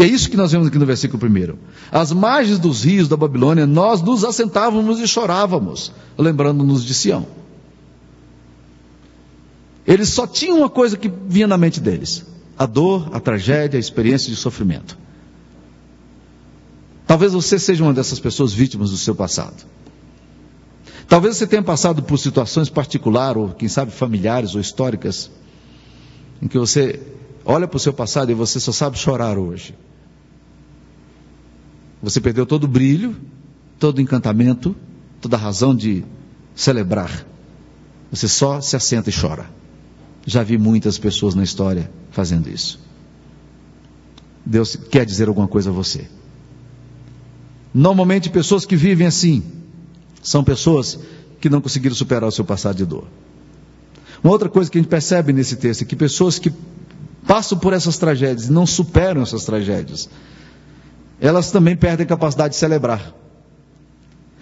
E 0.00 0.02
é 0.02 0.06
isso 0.06 0.30
que 0.30 0.36
nós 0.36 0.50
vemos 0.50 0.66
aqui 0.66 0.78
no 0.78 0.86
versículo 0.86 1.18
primeiro. 1.18 1.58
Às 1.92 2.10
margens 2.10 2.58
dos 2.58 2.84
rios 2.84 3.06
da 3.06 3.18
Babilônia, 3.18 3.66
nós 3.66 4.00
nos 4.00 4.24
assentávamos 4.24 4.98
e 4.98 5.06
chorávamos, 5.06 5.92
lembrando-nos 6.16 6.86
de 6.86 6.94
Sião. 6.94 7.26
Eles 9.86 10.08
só 10.08 10.26
tinham 10.26 10.56
uma 10.56 10.70
coisa 10.70 10.96
que 10.96 11.12
vinha 11.26 11.46
na 11.46 11.58
mente 11.58 11.80
deles: 11.80 12.24
a 12.56 12.64
dor, 12.64 13.10
a 13.12 13.20
tragédia, 13.20 13.76
a 13.76 13.80
experiência 13.80 14.30
de 14.30 14.36
sofrimento. 14.36 14.96
Talvez 17.06 17.34
você 17.34 17.58
seja 17.58 17.84
uma 17.84 17.92
dessas 17.92 18.18
pessoas 18.18 18.54
vítimas 18.54 18.92
do 18.92 18.96
seu 18.96 19.14
passado. 19.14 19.66
Talvez 21.06 21.36
você 21.36 21.46
tenha 21.46 21.62
passado 21.62 22.02
por 22.02 22.16
situações 22.16 22.70
particulares, 22.70 23.42
ou 23.42 23.48
quem 23.50 23.68
sabe 23.68 23.92
familiares 23.92 24.54
ou 24.54 24.62
históricas, 24.62 25.30
em 26.40 26.48
que 26.48 26.56
você 26.56 27.19
olha 27.50 27.66
para 27.66 27.76
o 27.76 27.80
seu 27.80 27.92
passado 27.92 28.30
e 28.30 28.34
você 28.34 28.60
só 28.60 28.70
sabe 28.70 28.96
chorar 28.96 29.36
hoje. 29.36 29.74
Você 32.00 32.20
perdeu 32.20 32.46
todo 32.46 32.64
o 32.64 32.68
brilho, 32.68 33.16
todo 33.78 33.98
o 33.98 34.00
encantamento, 34.00 34.74
toda 35.20 35.36
a 35.36 35.40
razão 35.40 35.74
de 35.74 36.04
celebrar. 36.54 37.26
Você 38.10 38.28
só 38.28 38.60
se 38.60 38.76
assenta 38.76 39.10
e 39.10 39.12
chora. 39.12 39.50
Já 40.24 40.42
vi 40.42 40.56
muitas 40.56 40.96
pessoas 40.96 41.34
na 41.34 41.42
história 41.42 41.90
fazendo 42.10 42.48
isso. 42.48 42.78
Deus 44.46 44.76
quer 44.76 45.04
dizer 45.04 45.28
alguma 45.28 45.48
coisa 45.48 45.70
a 45.70 45.72
você. 45.72 46.08
Normalmente, 47.74 48.30
pessoas 48.30 48.64
que 48.64 48.76
vivem 48.76 49.06
assim 49.06 49.42
são 50.22 50.44
pessoas 50.44 50.98
que 51.40 51.50
não 51.50 51.60
conseguiram 51.60 51.96
superar 51.96 52.28
o 52.28 52.32
seu 52.32 52.44
passado 52.44 52.76
de 52.76 52.84
dor. 52.84 53.06
Uma 54.22 54.32
outra 54.32 54.48
coisa 54.48 54.70
que 54.70 54.78
a 54.78 54.80
gente 54.80 54.90
percebe 54.90 55.32
nesse 55.32 55.56
texto 55.56 55.82
é 55.82 55.84
que 55.84 55.96
pessoas 55.96 56.38
que 56.38 56.52
passam 57.30 57.56
por 57.56 57.72
essas 57.72 57.96
tragédias 57.96 58.48
não 58.48 58.66
superam 58.66 59.22
essas 59.22 59.44
tragédias, 59.44 60.10
elas 61.20 61.52
também 61.52 61.76
perdem 61.76 62.04
a 62.04 62.08
capacidade 62.08 62.54
de 62.54 62.58
celebrar. 62.58 63.14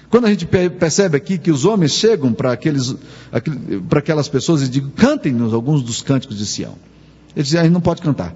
Quando 0.08 0.24
a 0.24 0.30
gente 0.30 0.46
percebe 0.46 1.14
aqui 1.14 1.36
que 1.36 1.50
os 1.50 1.66
homens 1.66 1.92
chegam 1.92 2.32
para 2.32 2.52
aquelas 2.54 4.28
pessoas 4.30 4.62
e 4.62 4.68
dizem, 4.70 4.88
cantem-nos 4.96 5.52
alguns 5.52 5.82
dos 5.82 6.00
cânticos 6.00 6.38
de 6.38 6.46
Sião. 6.46 6.76
Eles 7.36 7.48
dizem, 7.48 7.60
a 7.60 7.64
gente 7.64 7.74
não 7.74 7.80
pode 7.82 8.00
cantar. 8.00 8.34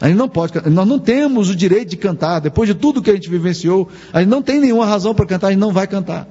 A 0.00 0.08
gente 0.08 0.16
não 0.16 0.30
pode. 0.30 0.54
Nós 0.70 0.88
não 0.88 0.98
temos 0.98 1.50
o 1.50 1.54
direito 1.54 1.90
de 1.90 1.98
cantar. 1.98 2.40
Depois 2.40 2.70
de 2.70 2.74
tudo 2.74 3.02
que 3.02 3.10
a 3.10 3.14
gente 3.14 3.28
vivenciou, 3.28 3.86
a 4.14 4.20
gente 4.20 4.30
não 4.30 4.40
tem 4.40 4.60
nenhuma 4.60 4.86
razão 4.86 5.14
para 5.14 5.26
cantar, 5.26 5.48
a 5.48 5.50
gente 5.50 5.60
não 5.60 5.74
vai 5.74 5.86
cantar. 5.86 6.26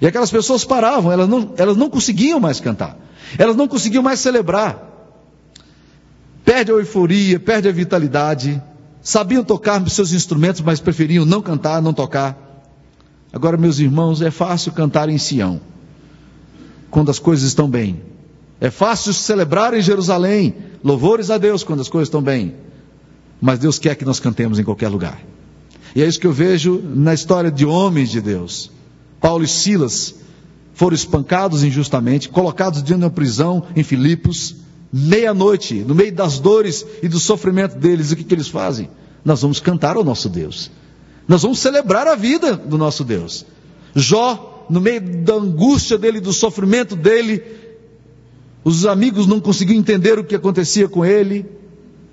E 0.00 0.06
aquelas 0.06 0.30
pessoas 0.30 0.64
paravam, 0.64 1.12
elas 1.12 1.28
não, 1.28 1.52
elas 1.58 1.76
não 1.76 1.90
conseguiam 1.90 2.40
mais 2.40 2.58
cantar. 2.58 2.96
Elas 3.36 3.54
não 3.54 3.68
conseguiam 3.68 4.02
mais 4.02 4.18
celebrar. 4.18 4.89
Perde 6.44 6.72
a 6.72 6.74
euforia, 6.74 7.38
perde 7.38 7.68
a 7.68 7.72
vitalidade. 7.72 8.60
Sabiam 9.02 9.42
tocar 9.42 9.86
seus 9.88 10.12
instrumentos, 10.12 10.60
mas 10.60 10.80
preferiam 10.80 11.24
não 11.24 11.40
cantar, 11.40 11.80
não 11.80 11.92
tocar. 11.92 12.50
Agora, 13.32 13.56
meus 13.56 13.78
irmãos, 13.78 14.20
é 14.20 14.30
fácil 14.30 14.72
cantar 14.72 15.08
em 15.08 15.18
Sião, 15.18 15.60
quando 16.90 17.10
as 17.10 17.18
coisas 17.18 17.46
estão 17.46 17.68
bem. 17.68 18.02
É 18.60 18.70
fácil 18.70 19.14
celebrar 19.14 19.72
em 19.72 19.80
Jerusalém, 19.80 20.54
louvores 20.82 21.30
a 21.30 21.38
Deus 21.38 21.62
quando 21.62 21.80
as 21.80 21.88
coisas 21.88 22.08
estão 22.08 22.20
bem. 22.20 22.54
Mas 23.40 23.58
Deus 23.58 23.78
quer 23.78 23.94
que 23.94 24.04
nós 24.04 24.20
cantemos 24.20 24.58
em 24.58 24.64
qualquer 24.64 24.88
lugar. 24.88 25.20
E 25.94 26.02
é 26.02 26.06
isso 26.06 26.20
que 26.20 26.26
eu 26.26 26.32
vejo 26.32 26.80
na 26.82 27.14
história 27.14 27.50
de 27.50 27.64
homens 27.64 28.10
de 28.10 28.20
Deus. 28.20 28.70
Paulo 29.20 29.44
e 29.44 29.48
Silas 29.48 30.14
foram 30.74 30.94
espancados 30.94 31.64
injustamente, 31.64 32.28
colocados 32.28 32.80
dentro 32.82 32.98
de 32.98 33.04
uma 33.04 33.10
prisão 33.10 33.64
em 33.74 33.82
Filipos, 33.82 34.56
meia-noite, 34.92 35.74
no 35.74 35.94
meio 35.94 36.12
das 36.12 36.38
dores 36.38 36.84
e 37.02 37.08
do 37.08 37.20
sofrimento 37.20 37.76
deles. 37.76 38.10
O 38.10 38.16
que, 38.16 38.24
que 38.24 38.34
eles 38.34 38.48
fazem? 38.48 38.90
Nós 39.24 39.42
vamos 39.42 39.60
cantar 39.60 39.96
ao 39.96 40.04
nosso 40.04 40.28
Deus. 40.28 40.70
Nós 41.28 41.42
vamos 41.42 41.58
celebrar 41.60 42.06
a 42.06 42.16
vida 42.16 42.56
do 42.56 42.76
nosso 42.76 43.04
Deus. 43.04 43.46
Jó, 43.94 44.66
no 44.68 44.80
meio 44.80 45.00
da 45.00 45.34
angústia 45.34 45.96
dele, 45.96 46.20
do 46.20 46.32
sofrimento 46.32 46.96
dele, 46.96 47.42
os 48.64 48.84
amigos 48.86 49.26
não 49.26 49.40
conseguiam 49.40 49.78
entender 49.78 50.18
o 50.18 50.24
que 50.24 50.34
acontecia 50.34 50.88
com 50.88 51.04
ele, 51.04 51.46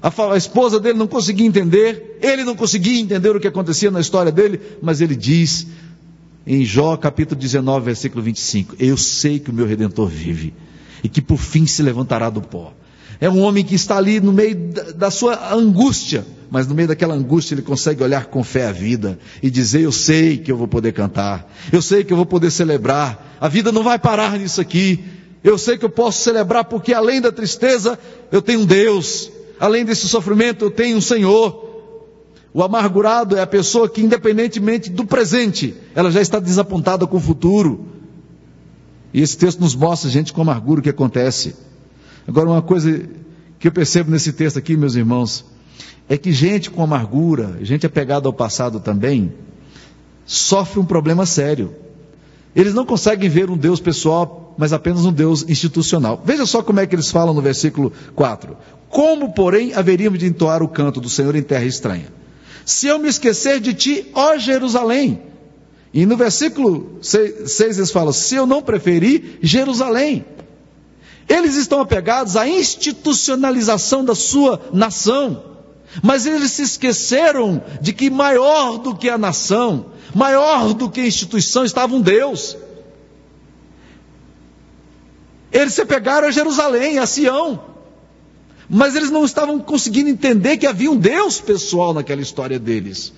a, 0.01 0.37
esposa 0.37 0.79
dele 0.79 0.97
não 0.97 1.07
conseguia 1.07 1.45
entender, 1.45 2.19
ele 2.21 2.43
não 2.43 2.55
conseguia 2.55 2.99
entender 2.99 3.35
o 3.35 3.39
que 3.39 3.47
acontecia 3.47 3.89
na 3.89 3.99
história 3.99 4.31
dele, 4.31 4.59
mas 4.81 5.01
ele 5.01 5.15
diz 5.15 5.67
em 6.45 6.63
Jó 6.63 6.95
capítulo 6.95 7.39
19, 7.39 7.85
versículo 7.85 8.21
25: 8.23 8.75
Eu 8.79 8.95
sei 8.95 9.39
que 9.39 9.49
o 9.49 9.53
meu 9.53 9.65
redentor 9.65 10.07
vive 10.07 10.53
e 11.07 11.09
que 11.09 11.21
por 11.21 11.37
fim 11.37 11.65
se 11.65 11.81
levantará 11.81 12.29
do 12.29 12.41
pó. 12.41 12.73
É 13.21 13.29
um 13.29 13.39
homem 13.39 13.63
que 13.63 13.75
está 13.75 13.95
ali 13.95 14.19
no 14.19 14.33
meio 14.33 14.73
da, 14.93 15.09
sua 15.09 15.53
angústia, 15.53 16.25
mas 16.51 16.67
no 16.67 16.75
meio 16.75 16.89
daquela 16.89 17.15
angústia 17.15 17.55
ele 17.55 17.61
consegue 17.61 18.03
olhar 18.03 18.25
com 18.25 18.43
fé 18.43 18.67
a 18.67 18.73
vida 18.73 19.17
e 19.41 19.49
dizer: 19.49 19.83
Eu 19.83 19.91
sei 19.93 20.37
que 20.37 20.51
eu 20.51 20.57
vou 20.57 20.67
poder 20.67 20.91
cantar, 20.91 21.49
eu 21.71 21.81
sei 21.81 22.03
que 22.03 22.11
eu 22.11 22.17
vou 22.17 22.25
poder 22.25 22.51
celebrar, 22.51 23.37
a 23.39 23.47
vida 23.47 23.71
não 23.71 23.83
vai 23.83 23.97
parar 23.97 24.37
nisso 24.37 24.59
aqui, 24.59 25.01
eu 25.41 25.57
sei 25.57 25.77
que 25.77 25.85
eu 25.85 25.89
posso 25.89 26.21
celebrar 26.21 26.65
porque 26.65 26.93
além 26.93 27.21
da 27.21 27.31
tristeza 27.31 27.97
eu 28.29 28.41
tenho 28.41 28.59
um 28.59 28.65
Deus, 28.65 29.31
além 29.61 29.85
desse 29.85 30.09
sofrimento 30.09 30.65
eu 30.65 30.71
tenho 30.71 30.97
um 30.97 31.01
Senhor. 31.01 31.65
O 32.53 32.61
amargurado 32.61 33.37
é 33.37 33.41
a 33.41 33.47
pessoa 33.47 33.87
que, 33.87 34.01
independentemente 34.01 34.89
do 34.89 35.05
presente, 35.05 35.73
ela 35.95 36.11
já 36.11 36.21
está 36.21 36.39
desapontada 36.39 37.07
com 37.07 37.17
o 37.17 37.21
futuro. 37.21 37.96
E 39.17 39.21
esse 39.21 39.35
texto 39.35 39.59
nos 39.59 39.73
mostra, 39.73 40.11
gente, 40.11 40.31
com 40.31 40.43
amargura 40.43 40.79
o 40.79 40.83
que 40.83 40.91
acontece. 40.91 41.55
Agora, 42.27 42.51
uma 42.51 42.61
coisa 42.61 43.01
que 43.57 43.67
eu 43.67 43.71
percebo 43.71 44.11
nesse 44.11 44.31
texto 44.31 44.59
aqui, 44.59 44.77
meus 44.77 44.93
irmãos, 44.93 45.43
é 46.07 46.15
que 46.15 46.31
gente 46.31 46.69
com 46.69 46.83
amargura, 46.83 47.57
gente 47.63 47.83
apegada 47.83 48.27
ao 48.27 48.33
passado 48.33 48.79
também, 48.79 49.33
sofre 50.23 50.79
um 50.79 50.85
problema 50.85 51.25
sério. 51.25 51.73
Eles 52.55 52.75
não 52.75 52.85
conseguem 52.85 53.27
ver 53.27 53.49
um 53.49 53.57
Deus 53.57 53.79
pessoal, 53.79 54.53
mas 54.55 54.71
apenas 54.71 55.03
um 55.03 55.11
Deus 55.11 55.43
institucional. 55.49 56.21
Veja 56.23 56.45
só 56.45 56.61
como 56.61 56.79
é 56.79 56.85
que 56.85 56.93
eles 56.93 57.09
falam 57.09 57.33
no 57.33 57.41
versículo 57.41 57.91
4. 58.13 58.55
Como, 58.87 59.33
porém, 59.33 59.73
haveríamos 59.73 60.19
de 60.19 60.27
entoar 60.27 60.61
o 60.61 60.69
canto 60.69 61.01
do 61.01 61.09
Senhor 61.09 61.35
em 61.35 61.41
terra 61.41 61.65
estranha? 61.65 62.13
Se 62.63 62.85
eu 62.85 62.99
me 62.99 63.09
esquecer 63.09 63.59
de 63.59 63.73
ti, 63.73 64.11
ó 64.13 64.37
Jerusalém. 64.37 65.23
E 65.97 66.05
no 66.05 66.15
versículo 66.15 66.99
6, 67.01 67.59
eles 67.59 67.89
falam: 67.89 68.13
se 68.13 68.35
eu 68.35 68.45
não 68.45 68.61
preferir 68.61 69.39
Jerusalém. 69.41 70.23
Eles 71.27 71.55
estão 71.55 71.81
apegados 71.81 72.37
à 72.37 72.47
institucionalização 72.47 74.05
da 74.05 74.13
sua 74.13 74.61
nação. 74.71 75.43
Mas 76.03 76.27
eles 76.27 76.51
se 76.51 76.61
esqueceram 76.61 77.63
de 77.81 77.93
que 77.93 78.11
maior 78.11 78.77
do 78.77 78.95
que 78.95 79.09
a 79.09 79.17
nação, 79.17 79.87
maior 80.13 80.71
do 80.75 80.87
que 80.87 81.01
a 81.01 81.07
instituição, 81.07 81.65
estava 81.65 81.95
um 81.95 81.99
Deus. 81.99 82.55
Eles 85.51 85.73
se 85.73 85.83
pegaram 85.83 86.27
a 86.27 86.31
Jerusalém, 86.31 86.99
a 86.99 87.07
Sião. 87.07 87.59
Mas 88.69 88.95
eles 88.95 89.09
não 89.09 89.25
estavam 89.25 89.57
conseguindo 89.57 90.11
entender 90.11 90.57
que 90.57 90.67
havia 90.67 90.91
um 90.91 90.97
Deus 90.97 91.41
pessoal 91.41 91.91
naquela 91.91 92.21
história 92.21 92.59
deles. 92.59 93.13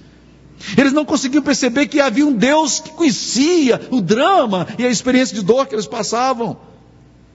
Eles 0.77 0.93
não 0.93 1.05
conseguiam 1.05 1.41
perceber 1.41 1.87
que 1.87 1.99
havia 1.99 2.25
um 2.25 2.33
Deus 2.33 2.79
que 2.79 2.91
conhecia 2.91 3.79
o 3.91 4.01
drama 4.01 4.67
e 4.77 4.85
a 4.85 4.89
experiência 4.89 5.35
de 5.35 5.41
dor 5.41 5.67
que 5.67 5.75
eles 5.75 5.87
passavam. 5.87 6.57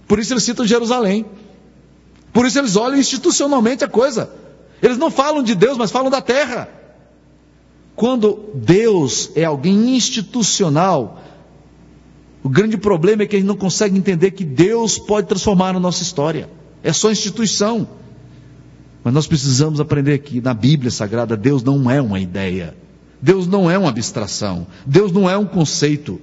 Por 0.06 0.18
isso 0.18 0.32
eles 0.32 0.44
citam 0.44 0.66
Jerusalém. 0.66 1.24
Por 2.32 2.46
isso 2.46 2.58
eles 2.58 2.76
olham 2.76 2.98
institucionalmente 2.98 3.84
a 3.84 3.88
coisa. 3.88 4.30
Eles 4.82 4.98
não 4.98 5.10
falam 5.10 5.42
de 5.42 5.54
Deus, 5.54 5.78
mas 5.78 5.90
falam 5.90 6.10
da 6.10 6.20
terra. 6.20 6.68
Quando 7.96 8.50
Deus 8.54 9.30
é 9.34 9.44
alguém 9.44 9.96
institucional, 9.96 11.22
o 12.42 12.48
grande 12.48 12.76
problema 12.76 13.22
é 13.22 13.26
que 13.26 13.36
a 13.36 13.38
gente 13.38 13.48
não 13.48 13.56
consegue 13.56 13.96
entender 13.96 14.32
que 14.32 14.44
Deus 14.44 14.98
pode 14.98 15.28
transformar 15.28 15.74
a 15.74 15.80
nossa 15.80 16.02
história. 16.02 16.50
É 16.82 16.92
só 16.92 17.10
instituição. 17.10 17.88
Mas 19.02 19.14
nós 19.14 19.26
precisamos 19.26 19.80
aprender 19.80 20.18
que 20.18 20.40
na 20.40 20.52
Bíblia 20.52 20.90
Sagrada 20.90 21.36
Deus 21.36 21.62
não 21.62 21.90
é 21.90 22.02
uma 22.02 22.20
ideia. 22.20 22.74
Deus 23.24 23.46
não 23.46 23.70
é 23.70 23.78
uma 23.78 23.88
abstração. 23.88 24.66
Deus 24.84 25.10
não 25.10 25.30
é 25.30 25.38
um 25.38 25.46
conceito. 25.46 26.20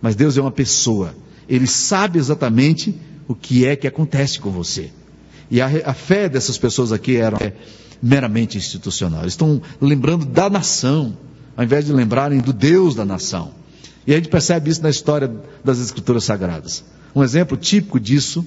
Mas 0.00 0.16
Deus 0.16 0.38
é 0.38 0.40
uma 0.40 0.50
pessoa. 0.50 1.14
Ele 1.46 1.66
sabe 1.66 2.18
exatamente 2.18 2.98
o 3.28 3.34
que 3.34 3.66
é 3.66 3.76
que 3.76 3.86
acontece 3.86 4.40
com 4.40 4.50
você. 4.50 4.90
E 5.50 5.60
a, 5.60 5.66
a 5.84 5.92
fé 5.92 6.26
dessas 6.26 6.56
pessoas 6.56 6.90
aqui 6.90 7.16
era 7.16 7.54
meramente 8.02 8.56
institucional. 8.56 9.20
Eles 9.20 9.34
estão 9.34 9.60
lembrando 9.78 10.24
da 10.24 10.48
nação, 10.48 11.18
ao 11.54 11.64
invés 11.64 11.84
de 11.84 11.92
lembrarem 11.92 12.40
do 12.40 12.54
Deus 12.54 12.94
da 12.94 13.04
nação. 13.04 13.50
E 14.06 14.14
a 14.14 14.16
gente 14.16 14.30
percebe 14.30 14.70
isso 14.70 14.82
na 14.82 14.88
história 14.88 15.30
das 15.62 15.78
Escrituras 15.78 16.24
Sagradas. 16.24 16.82
Um 17.14 17.22
exemplo 17.22 17.58
típico 17.58 18.00
disso 18.00 18.46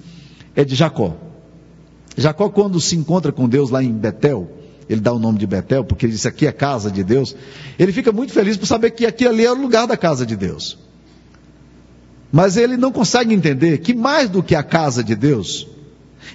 é 0.56 0.66
de 0.66 0.74
Jacó. 0.74 1.16
Jacó, 2.18 2.50
quando 2.50 2.82
se 2.82 2.96
encontra 2.96 3.32
com 3.32 3.48
Deus 3.48 3.70
lá 3.70 3.84
em 3.84 3.92
Betel, 3.92 4.61
ele 4.92 5.02
dá 5.02 5.14
o 5.14 5.20
nome 5.20 5.40
de 5.40 5.48
Betel, 5.48 5.86
porque 5.86 6.06
ele 6.06 6.14
disse 6.14 6.28
aqui 6.28 6.46
é 6.46 6.52
casa 6.52 6.92
de 6.92 7.04
Deus, 7.04 7.36
ele 7.80 7.94
fica 7.94 8.12
muito 8.12 8.34
feliz 8.34 8.58
por 8.58 8.66
saber 8.66 8.92
que 8.92 9.06
aqui 9.06 9.26
ali 9.26 9.46
é 9.46 9.52
o 9.52 9.56
lugar 9.56 9.88
da 9.88 9.96
casa 9.96 10.26
de 10.26 10.36
Deus. 10.36 10.78
Mas 12.32 12.58
ele 12.58 12.76
não 12.76 12.92
consegue 12.92 13.34
entender 13.34 13.78
que 13.80 13.94
mais 13.94 14.30
do 14.30 14.44
que 14.44 14.54
a 14.56 14.64
casa 14.64 15.04
de 15.04 15.16
Deus, 15.16 15.68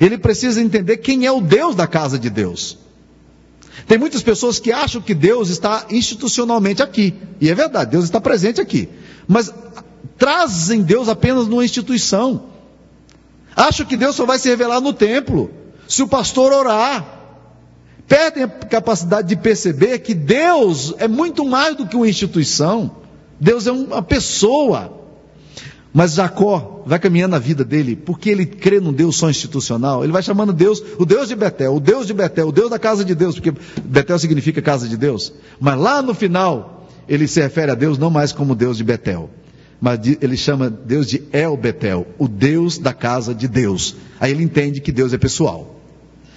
ele 0.00 0.16
precisa 0.16 0.60
entender 0.60 0.98
quem 0.98 1.26
é 1.26 1.32
o 1.32 1.40
Deus 1.40 1.74
da 1.74 1.86
casa 1.86 2.18
de 2.18 2.30
Deus. 2.30 2.78
Tem 3.86 3.98
muitas 3.98 4.22
pessoas 4.22 4.58
que 4.58 4.72
acham 4.72 5.00
que 5.00 5.14
Deus 5.14 5.48
está 5.48 5.86
institucionalmente 5.90 6.82
aqui. 6.82 7.14
E 7.40 7.50
é 7.50 7.54
verdade, 7.54 7.90
Deus 7.90 8.04
está 8.04 8.20
presente 8.20 8.60
aqui. 8.60 8.88
Mas 9.28 9.52
trazem 10.18 10.82
Deus 10.82 11.08
apenas 11.08 11.46
numa 11.46 11.64
instituição. 11.64 12.46
Acham 13.54 13.86
que 13.86 13.96
Deus 13.96 14.16
só 14.16 14.26
vai 14.26 14.38
se 14.38 14.48
revelar 14.48 14.80
no 14.80 14.92
templo, 14.92 15.50
se 15.86 16.02
o 16.02 16.08
pastor 16.08 16.52
orar. 16.52 17.15
Perdem 18.08 18.44
a 18.44 18.48
capacidade 18.48 19.28
de 19.28 19.36
perceber 19.36 19.98
que 19.98 20.14
Deus 20.14 20.94
é 20.98 21.08
muito 21.08 21.44
mais 21.44 21.76
do 21.76 21.86
que 21.86 21.96
uma 21.96 22.08
instituição. 22.08 22.90
Deus 23.40 23.66
é 23.66 23.72
uma 23.72 24.02
pessoa. 24.02 24.92
Mas 25.92 26.12
Jacó 26.12 26.82
vai 26.86 26.98
caminhando 26.98 27.32
na 27.32 27.38
vida 27.38 27.64
dele, 27.64 27.96
porque 27.96 28.28
ele 28.28 28.44
crê 28.44 28.80
num 28.80 28.92
Deus 28.92 29.16
só 29.16 29.30
institucional, 29.30 30.04
ele 30.04 30.12
vai 30.12 30.22
chamando 30.22 30.52
Deus, 30.52 30.82
o 30.98 31.06
Deus 31.06 31.28
de 31.28 31.34
Betel, 31.34 31.74
o 31.74 31.80
Deus 31.80 32.06
de 32.06 32.12
Betel, 32.12 32.48
o 32.48 32.52
Deus 32.52 32.68
da 32.68 32.78
casa 32.78 33.02
de 33.02 33.14
Deus, 33.14 33.40
porque 33.40 33.58
Betel 33.82 34.18
significa 34.18 34.60
casa 34.60 34.86
de 34.86 34.94
Deus. 34.94 35.32
Mas 35.58 35.78
lá 35.78 36.02
no 36.02 36.12
final, 36.12 36.86
ele 37.08 37.26
se 37.26 37.40
refere 37.40 37.70
a 37.70 37.74
Deus 37.74 37.96
não 37.96 38.10
mais 38.10 38.30
como 38.30 38.54
Deus 38.54 38.76
de 38.76 38.84
Betel, 38.84 39.30
mas 39.80 39.98
ele 40.20 40.36
chama 40.36 40.68
Deus 40.68 41.06
de 41.06 41.22
El 41.32 41.56
Betel, 41.56 42.06
o 42.18 42.28
Deus 42.28 42.76
da 42.76 42.92
casa 42.92 43.34
de 43.34 43.48
Deus. 43.48 43.96
Aí 44.20 44.32
ele 44.32 44.42
entende 44.42 44.82
que 44.82 44.92
Deus 44.92 45.14
é 45.14 45.18
pessoal. 45.18 45.75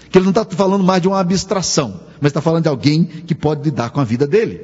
Que 0.10 0.18
ele 0.18 0.26
não 0.26 0.32
está 0.32 0.46
falando 0.46 0.84
mais 0.84 1.02
de 1.02 1.08
uma 1.08 1.20
abstração, 1.20 2.00
mas 2.20 2.30
está 2.30 2.42
falando 2.42 2.64
de 2.64 2.70
alguém 2.70 3.04
que 3.04 3.36
pode 3.36 3.64
lidar 3.64 3.90
com 3.92 4.00
a 4.00 4.04
vida 4.04 4.26
dele. 4.26 4.62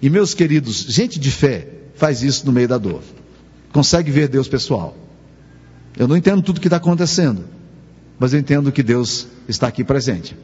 E 0.00 0.10
meus 0.10 0.34
queridos, 0.34 0.86
gente 0.88 1.18
de 1.18 1.30
fé 1.30 1.68
faz 1.94 2.22
isso 2.22 2.44
no 2.46 2.52
meio 2.52 2.68
da 2.68 2.78
dor 2.78 3.00
consegue 3.72 4.10
ver 4.10 4.28
Deus 4.28 4.46
pessoal. 4.46 4.94
Eu 5.96 6.06
não 6.06 6.16
entendo 6.16 6.42
tudo 6.42 6.58
o 6.58 6.60
que 6.60 6.66
está 6.66 6.76
acontecendo, 6.76 7.44
mas 8.18 8.32
eu 8.32 8.40
entendo 8.40 8.70
que 8.70 8.82
Deus 8.82 9.26
está 9.48 9.66
aqui 9.66 9.82
presente. 9.82 10.36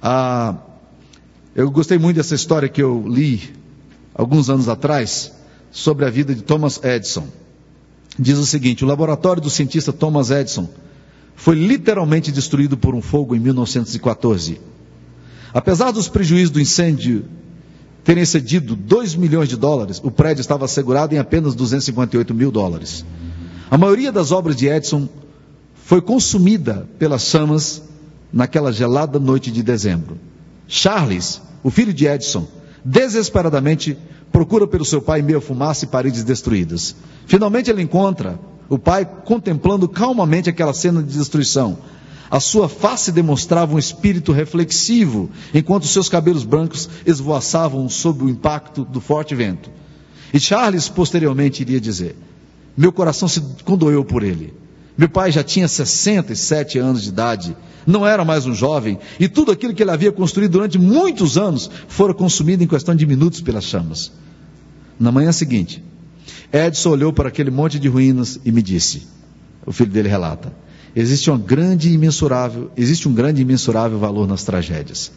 Ah, 0.00 0.56
eu 1.54 1.70
gostei 1.70 1.98
muito 1.98 2.16
dessa 2.16 2.34
história 2.34 2.68
que 2.68 2.82
eu 2.82 3.04
li 3.06 3.54
alguns 4.14 4.48
anos 4.50 4.68
atrás 4.68 5.32
sobre 5.70 6.04
a 6.04 6.10
vida 6.10 6.34
de 6.34 6.42
Thomas 6.42 6.80
Edison. 6.82 7.26
Diz 8.18 8.38
o 8.38 8.46
seguinte: 8.46 8.84
o 8.84 8.88
laboratório 8.88 9.42
do 9.42 9.50
cientista 9.50 9.92
Thomas 9.92 10.30
Edison 10.30 10.68
foi 11.34 11.54
literalmente 11.56 12.30
destruído 12.30 12.76
por 12.76 12.94
um 12.94 13.02
fogo 13.02 13.34
em 13.34 13.40
1914. 13.40 14.60
Apesar 15.52 15.90
dos 15.90 16.08
prejuízos 16.08 16.50
do 16.50 16.60
incêndio 16.60 17.24
terem 18.04 18.22
excedido 18.22 18.74
2 18.74 19.14
milhões 19.14 19.48
de 19.48 19.56
dólares, 19.56 20.00
o 20.02 20.10
prédio 20.10 20.40
estava 20.40 20.64
assegurado 20.64 21.14
em 21.14 21.18
apenas 21.18 21.54
258 21.54 22.34
mil 22.34 22.50
dólares. 22.50 23.04
A 23.70 23.78
maioria 23.78 24.10
das 24.10 24.32
obras 24.32 24.56
de 24.56 24.66
Edison 24.66 25.08
foi 25.74 26.00
consumida 26.00 26.88
pelas 26.98 27.22
chamas 27.22 27.82
naquela 28.32 28.72
gelada 28.72 29.18
noite 29.18 29.50
de 29.50 29.62
dezembro. 29.62 30.18
Charles, 30.66 31.40
o 31.62 31.70
filho 31.70 31.92
de 31.92 32.06
Edison, 32.06 32.46
desesperadamente 32.84 33.96
procura 34.32 34.66
pelo 34.66 34.84
seu 34.84 35.02
pai 35.02 35.20
em 35.20 35.22
meio 35.22 35.38
a 35.38 35.42
fumaça 35.42 35.84
e 35.84 35.88
paredes 35.88 36.24
destruídas. 36.24 36.96
Finalmente 37.26 37.70
ele 37.70 37.82
encontra 37.82 38.38
o 38.72 38.78
pai 38.78 39.04
contemplando 39.04 39.86
calmamente 39.86 40.48
aquela 40.48 40.72
cena 40.72 41.02
de 41.02 41.12
destruição. 41.12 41.76
A 42.30 42.40
sua 42.40 42.70
face 42.70 43.12
demonstrava 43.12 43.74
um 43.74 43.78
espírito 43.78 44.32
reflexivo, 44.32 45.28
enquanto 45.52 45.86
seus 45.86 46.08
cabelos 46.08 46.42
brancos 46.42 46.88
esvoaçavam 47.04 47.86
sob 47.90 48.24
o 48.24 48.30
impacto 48.30 48.82
do 48.82 48.98
forte 48.98 49.34
vento. 49.34 49.70
E 50.32 50.40
Charles 50.40 50.88
posteriormente 50.88 51.60
iria 51.60 51.78
dizer: 51.78 52.16
Meu 52.74 52.90
coração 52.90 53.28
se 53.28 53.42
condoeu 53.62 54.06
por 54.06 54.22
ele. 54.22 54.54
Meu 54.96 55.10
pai 55.10 55.30
já 55.30 55.44
tinha 55.44 55.68
67 55.68 56.78
anos 56.78 57.02
de 57.02 57.10
idade, 57.10 57.54
não 57.86 58.06
era 58.06 58.24
mais 58.24 58.46
um 58.46 58.54
jovem, 58.54 58.98
e 59.20 59.28
tudo 59.28 59.52
aquilo 59.52 59.74
que 59.74 59.82
ele 59.82 59.90
havia 59.90 60.12
construído 60.12 60.52
durante 60.52 60.78
muitos 60.78 61.36
anos 61.36 61.70
fora 61.88 62.14
consumido 62.14 62.64
em 62.64 62.66
questão 62.66 62.94
de 62.94 63.04
minutos 63.04 63.42
pelas 63.42 63.64
chamas. 63.64 64.12
Na 64.98 65.12
manhã 65.12 65.30
seguinte, 65.30 65.84
Edson 66.52 66.90
olhou 66.90 67.12
para 67.12 67.28
aquele 67.28 67.50
monte 67.50 67.78
de 67.78 67.88
ruínas 67.88 68.38
e 68.44 68.52
me 68.52 68.62
disse: 68.62 69.06
O 69.64 69.72
filho 69.72 69.90
dele 69.90 70.08
relata 70.08 70.52
existe, 70.94 71.30
grande 71.38 71.90
imensurável, 71.90 72.70
existe 72.76 73.08
um 73.08 73.14
grande 73.14 73.40
e 73.40 73.42
imensurável 73.42 73.98
valor 73.98 74.28
nas 74.28 74.44
tragédias. 74.44 75.10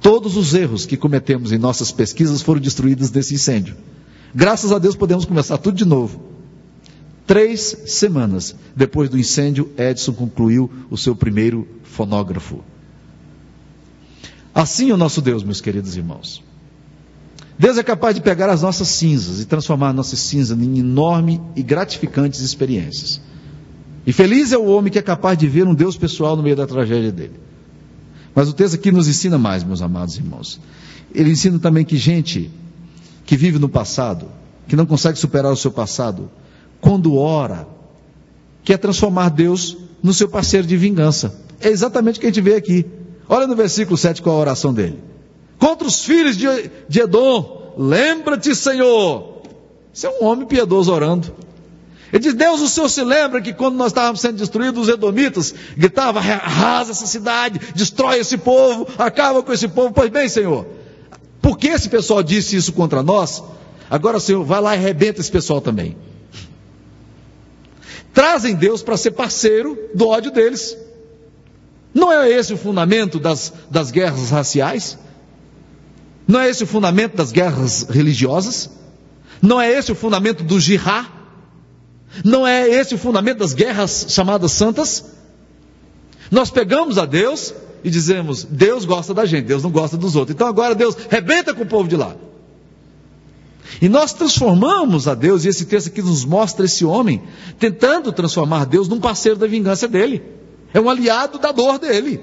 Todos 0.00 0.36
os 0.36 0.52
erros 0.52 0.84
que 0.84 0.96
cometemos 0.96 1.52
em 1.52 1.58
nossas 1.58 1.90
pesquisas 1.90 2.42
foram 2.42 2.60
destruídos 2.60 3.10
nesse 3.10 3.34
incêndio. 3.34 3.76
Graças 4.34 4.72
a 4.72 4.78
Deus 4.78 4.96
podemos 4.96 5.24
começar 5.24 5.56
tudo 5.58 5.76
de 5.76 5.84
novo. 5.84 6.20
Três 7.26 7.60
semanas 7.86 8.54
depois 8.76 9.08
do 9.08 9.18
incêndio, 9.18 9.70
Edison 9.78 10.12
concluiu 10.12 10.70
o 10.90 10.96
seu 10.98 11.16
primeiro 11.16 11.66
fonógrafo. 11.84 12.62
Assim 14.54 14.90
é 14.90 14.94
o 14.94 14.98
nosso 14.98 15.22
Deus, 15.22 15.42
meus 15.42 15.60
queridos 15.60 15.96
irmãos. 15.96 16.42
Deus 17.58 17.78
é 17.78 17.82
capaz 17.82 18.14
de 18.14 18.20
pegar 18.20 18.50
as 18.50 18.62
nossas 18.62 18.88
cinzas 18.88 19.40
e 19.40 19.44
transformar 19.44 19.90
a 19.90 19.92
nossa 19.92 20.16
cinza 20.16 20.54
em 20.54 20.78
enormes 20.78 21.40
e 21.54 21.62
gratificantes 21.62 22.40
experiências. 22.40 23.20
E 24.06 24.12
feliz 24.12 24.52
é 24.52 24.58
o 24.58 24.66
homem 24.66 24.92
que 24.92 24.98
é 24.98 25.02
capaz 25.02 25.38
de 25.38 25.46
ver 25.46 25.66
um 25.66 25.74
Deus 25.74 25.96
pessoal 25.96 26.36
no 26.36 26.42
meio 26.42 26.56
da 26.56 26.66
tragédia 26.66 27.12
dele. 27.12 27.40
Mas 28.34 28.48
o 28.48 28.52
texto 28.52 28.74
aqui 28.74 28.90
nos 28.90 29.06
ensina 29.06 29.38
mais, 29.38 29.62
meus 29.62 29.80
amados 29.80 30.16
irmãos. 30.16 30.60
Ele 31.14 31.30
ensina 31.30 31.58
também 31.58 31.84
que 31.84 31.96
gente 31.96 32.50
que 33.24 33.36
vive 33.36 33.58
no 33.58 33.68
passado, 33.68 34.26
que 34.66 34.76
não 34.76 34.84
consegue 34.84 35.18
superar 35.18 35.52
o 35.52 35.56
seu 35.56 35.70
passado, 35.70 36.28
quando 36.80 37.16
ora, 37.16 37.66
quer 38.64 38.76
transformar 38.78 39.28
Deus 39.28 39.76
no 40.02 40.12
seu 40.12 40.28
parceiro 40.28 40.66
de 40.66 40.76
vingança. 40.76 41.40
É 41.60 41.68
exatamente 41.68 42.18
o 42.18 42.20
que 42.20 42.26
a 42.26 42.30
gente 42.30 42.42
vê 42.42 42.56
aqui. 42.56 42.84
Olha 43.28 43.46
no 43.46 43.54
versículo 43.54 43.96
7 43.96 44.20
qual 44.20 44.36
a 44.36 44.40
oração 44.40 44.74
dele. 44.74 44.98
Contra 45.58 45.86
os 45.86 46.04
filhos 46.04 46.36
de, 46.36 46.46
de 46.88 47.00
Edom, 47.00 47.74
lembra-te, 47.76 48.54
Senhor. 48.54 49.42
Isso 49.92 50.06
é 50.06 50.10
um 50.10 50.24
homem 50.24 50.46
piedoso 50.46 50.92
orando. 50.92 51.34
Ele 52.12 52.22
diz: 52.22 52.34
Deus, 52.34 52.60
o 52.60 52.68
Senhor 52.68 52.88
se 52.88 53.02
lembra 53.02 53.40
que 53.40 53.52
quando 53.52 53.76
nós 53.76 53.88
estávamos 53.88 54.20
sendo 54.20 54.36
destruídos, 54.36 54.82
os 54.82 54.88
edomitas 54.88 55.54
gritavam: 55.76 56.22
arrasa 56.22 56.92
essa 56.92 57.06
cidade, 57.06 57.60
destrói 57.74 58.20
esse 58.20 58.36
povo, 58.36 58.86
acaba 58.98 59.42
com 59.42 59.52
esse 59.52 59.66
povo. 59.68 59.92
Pois 59.92 60.10
bem, 60.10 60.28
Senhor, 60.28 60.66
por 61.42 61.58
que 61.58 61.68
esse 61.68 61.88
pessoal 61.88 62.22
disse 62.22 62.56
isso 62.56 62.72
contra 62.72 63.02
nós? 63.02 63.42
Agora, 63.90 64.20
Senhor, 64.20 64.44
vai 64.44 64.60
lá 64.60 64.74
e 64.74 64.78
arrebenta 64.78 65.20
esse 65.20 65.30
pessoal 65.30 65.60
também. 65.60 65.96
Trazem 68.12 68.54
Deus 68.54 68.80
para 68.80 68.96
ser 68.96 69.10
parceiro 69.10 69.76
do 69.92 70.08
ódio 70.08 70.30
deles. 70.30 70.76
Não 71.92 72.12
é 72.12 72.30
esse 72.30 72.52
o 72.52 72.56
fundamento 72.56 73.18
das, 73.18 73.52
das 73.70 73.90
guerras 73.90 74.30
raciais? 74.30 74.96
Não 76.26 76.40
é 76.40 76.48
esse 76.48 76.64
o 76.64 76.66
fundamento 76.66 77.16
das 77.16 77.30
guerras 77.30 77.86
religiosas? 77.88 78.70
Não 79.42 79.60
é 79.60 79.70
esse 79.70 79.92
o 79.92 79.94
fundamento 79.94 80.42
do 80.42 80.58
jihad? 80.58 81.06
Não 82.24 82.46
é 82.46 82.68
esse 82.68 82.94
o 82.94 82.98
fundamento 82.98 83.38
das 83.38 83.52
guerras 83.52 84.06
chamadas 84.08 84.52
santas? 84.52 85.04
Nós 86.30 86.50
pegamos 86.50 86.96
a 86.98 87.04
Deus 87.04 87.54
e 87.82 87.90
dizemos: 87.90 88.44
Deus 88.44 88.84
gosta 88.84 89.12
da 89.12 89.26
gente, 89.26 89.46
Deus 89.46 89.62
não 89.62 89.70
gosta 89.70 89.96
dos 89.96 90.16
outros. 90.16 90.34
Então 90.34 90.46
agora 90.46 90.74
Deus 90.74 90.96
rebenta 91.10 91.52
com 91.52 91.62
o 91.62 91.66
povo 91.66 91.88
de 91.88 91.96
lá. 91.96 92.16
E 93.80 93.88
nós 93.88 94.12
transformamos 94.12 95.08
a 95.08 95.14
Deus, 95.14 95.44
e 95.44 95.48
esse 95.48 95.66
texto 95.66 95.88
aqui 95.88 96.00
nos 96.00 96.24
mostra 96.24 96.64
esse 96.64 96.84
homem 96.84 97.22
tentando 97.58 98.12
transformar 98.12 98.66
Deus 98.66 98.88
num 98.88 99.00
parceiro 99.00 99.38
da 99.38 99.46
vingança 99.46 99.88
dele. 99.88 100.22
É 100.72 100.80
um 100.80 100.88
aliado 100.88 101.38
da 101.38 101.52
dor 101.52 101.78
dele. 101.78 102.20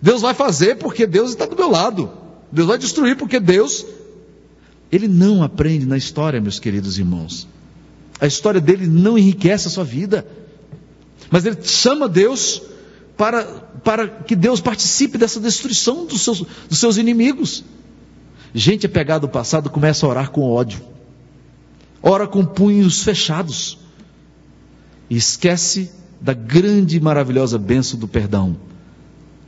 Deus 0.00 0.22
vai 0.22 0.34
fazer 0.34 0.76
porque 0.76 1.06
Deus 1.06 1.30
está 1.30 1.44
do 1.44 1.56
meu 1.56 1.70
lado. 1.70 2.10
Deus 2.50 2.66
vai 2.66 2.78
destruir 2.78 3.16
porque 3.16 3.38
Deus. 3.38 3.84
Ele 4.90 5.06
não 5.06 5.42
aprende 5.42 5.84
na 5.84 5.96
história, 5.96 6.40
meus 6.40 6.58
queridos 6.58 6.98
irmãos. 6.98 7.46
A 8.20 8.26
história 8.26 8.60
dele 8.60 8.86
não 8.86 9.18
enriquece 9.18 9.68
a 9.68 9.70
sua 9.70 9.84
vida. 9.84 10.26
Mas 11.30 11.44
ele 11.44 11.58
chama 11.62 12.08
Deus 12.08 12.62
para, 13.16 13.44
para 13.84 14.08
que 14.08 14.34
Deus 14.34 14.60
participe 14.60 15.18
dessa 15.18 15.38
destruição 15.38 16.06
dos 16.06 16.22
seus, 16.22 16.42
dos 16.68 16.78
seus 16.78 16.96
inimigos. 16.96 17.64
Gente 18.54 18.86
apegada 18.86 19.26
ao 19.26 19.30
passado 19.30 19.68
começa 19.68 20.06
a 20.06 20.08
orar 20.08 20.30
com 20.30 20.42
ódio. 20.42 20.80
Ora 22.02 22.26
com 22.26 22.44
punhos 22.44 23.02
fechados. 23.02 23.78
E 25.10 25.16
esquece 25.16 25.90
da 26.20 26.32
grande 26.32 26.96
e 26.96 27.00
maravilhosa 27.00 27.58
bênção 27.58 27.98
do 27.98 28.08
perdão. 28.08 28.56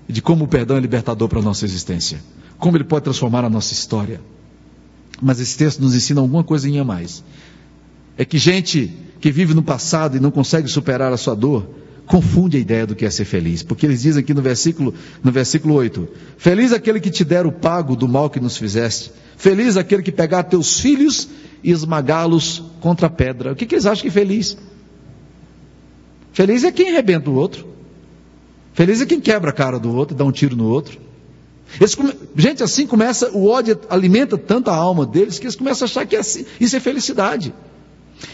E 0.08 0.12
de 0.12 0.20
como 0.20 0.44
o 0.44 0.48
perdão 0.48 0.76
é 0.76 0.80
libertador 0.80 1.28
para 1.28 1.38
a 1.38 1.42
nossa 1.42 1.64
existência. 1.64 2.20
Como 2.61 2.77
ele 2.77 2.85
pode 2.85 3.03
transformar 3.03 3.44
a 3.44 3.51
nossa 3.51 3.73
história. 3.73 4.20
Mas 5.20 5.40
esse 5.40 5.59
texto 5.59 5.81
nos 5.81 5.94
ensina 5.94 6.20
alguma 6.20 6.44
coisinha 6.44 6.83
a 6.83 6.85
mais 6.85 7.25
é 8.20 8.25
que 8.25 8.37
gente 8.37 8.92
que 9.18 9.31
vive 9.33 9.55
no 9.55 9.62
passado 9.62 10.14
e 10.14 10.20
não 10.20 10.31
consegue 10.31 10.68
superar 10.68 11.11
a 11.11 11.16
sua 11.16 11.35
dor, 11.35 11.66
confunde 12.05 12.59
a 12.59 12.61
ideia 12.61 12.87
do 12.87 12.94
que 12.94 13.07
é 13.07 13.11
ser 13.11 13.25
feliz, 13.25 13.62
porque 13.62 13.87
eles 13.87 14.03
dizem 14.03 14.23
aqui 14.23 14.35
no 14.35 14.42
versículo, 14.42 14.92
no 15.25 15.33
versículo 15.33 15.73
8: 15.73 16.07
Feliz 16.37 16.70
aquele 16.70 17.01
que 17.01 17.11
te 17.11 17.25
der 17.25 17.46
o 17.46 17.53
pago 17.53 17.96
do 17.96 18.07
mal 18.07 18.29
que 18.29 18.38
nos 18.38 18.59
fizeste, 18.59 19.11
feliz 19.38 19.79
aquele 19.79 20.03
que 20.03 20.12
pegar 20.12 20.42
teus 20.42 20.81
filhos 20.81 21.31
e 21.64 21.70
esmagá-los 21.70 22.62
contra 22.81 23.07
a 23.07 23.11
pedra. 23.11 23.53
O 23.53 23.57
que, 23.57 23.64
que 23.64 23.75
eles 23.75 23.87
acham 23.87 24.03
que 24.03 24.09
é 24.09 24.11
feliz? 24.11 24.59
Feliz 26.35 26.62
é 26.62 26.70
quem 26.70 26.90
arrebenta 26.90 27.31
o 27.31 27.35
outro, 27.35 27.66
feliz 28.75 29.01
é 29.01 29.07
quem 29.07 29.18
quebra 29.18 29.49
a 29.49 29.55
cara 29.55 29.79
do 29.79 29.96
outro, 29.96 30.14
dá 30.14 30.25
um 30.25 30.33
tiro 30.33 30.55
no 30.55 30.66
outro. 30.66 31.10
Eles, 31.78 31.96
gente, 32.37 32.62
assim 32.62 32.87
começa, 32.87 33.30
o 33.30 33.46
ódio 33.46 33.78
alimenta 33.88 34.37
tanto 34.37 34.70
a 34.70 34.74
alma 34.74 35.06
deles 35.06 35.38
que 35.38 35.46
eles 35.46 35.56
começam 35.56 35.87
a 35.87 35.88
achar 35.88 36.06
que 36.06 36.16
é 36.16 36.20
assim, 36.20 36.44
isso 36.59 36.74
é 36.74 36.80
felicidade. 36.80 37.54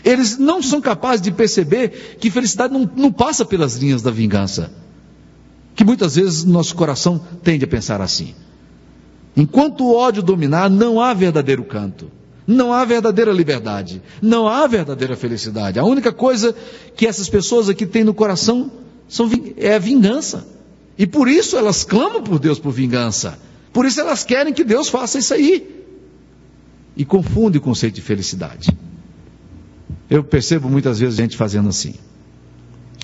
Eles 0.04 0.38
não 0.38 0.62
são 0.62 0.80
capazes 0.80 1.20
de 1.20 1.30
perceber 1.30 2.16
que 2.18 2.30
felicidade 2.30 2.72
não, 2.72 2.90
não 2.96 3.12
passa 3.12 3.44
pelas 3.44 3.76
linhas 3.76 4.02
da 4.02 4.10
vingança. 4.10 4.72
Que 5.74 5.84
muitas 5.84 6.16
vezes 6.16 6.44
nosso 6.44 6.74
coração 6.74 7.20
tende 7.42 7.64
a 7.64 7.68
pensar 7.68 8.00
assim. 8.00 8.34
Enquanto 9.36 9.84
o 9.84 9.94
ódio 9.94 10.22
dominar, 10.22 10.70
não 10.70 11.00
há 11.00 11.12
verdadeiro 11.12 11.62
canto. 11.64 12.10
Não 12.46 12.72
há 12.72 12.84
verdadeira 12.84 13.32
liberdade. 13.32 14.02
Não 14.22 14.48
há 14.48 14.66
verdadeira 14.66 15.14
felicidade. 15.16 15.78
A 15.78 15.84
única 15.84 16.12
coisa 16.12 16.54
que 16.96 17.06
essas 17.06 17.28
pessoas 17.28 17.68
aqui 17.68 17.84
têm 17.84 18.04
no 18.04 18.14
coração 18.14 18.70
são, 19.08 19.30
é 19.56 19.74
a 19.74 19.78
vingança. 19.78 20.46
E 20.98 21.06
por 21.06 21.28
isso 21.28 21.56
elas 21.56 21.84
clamam 21.84 22.22
por 22.22 22.38
Deus 22.38 22.58
por 22.58 22.72
vingança. 22.72 23.38
Por 23.72 23.84
isso 23.84 24.00
elas 24.00 24.24
querem 24.24 24.52
que 24.52 24.64
Deus 24.64 24.88
faça 24.88 25.18
isso 25.18 25.34
aí. 25.34 25.84
E 26.96 27.04
confunde 27.04 27.58
o 27.58 27.60
conceito 27.60 27.96
de 27.96 28.02
felicidade. 28.02 28.70
Eu 30.08 30.24
percebo 30.24 30.68
muitas 30.68 30.98
vezes 30.98 31.16
gente 31.16 31.36
fazendo 31.36 31.68
assim. 31.68 31.94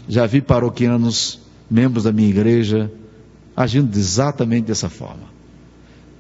Já 0.08 0.26
vi 0.26 0.40
paroquianos, 0.40 1.40
membros 1.70 2.04
da 2.04 2.12
minha 2.12 2.28
igreja, 2.28 2.90
agindo 3.56 3.96
exatamente 3.96 4.66
dessa 4.66 4.88
forma. 4.88 5.30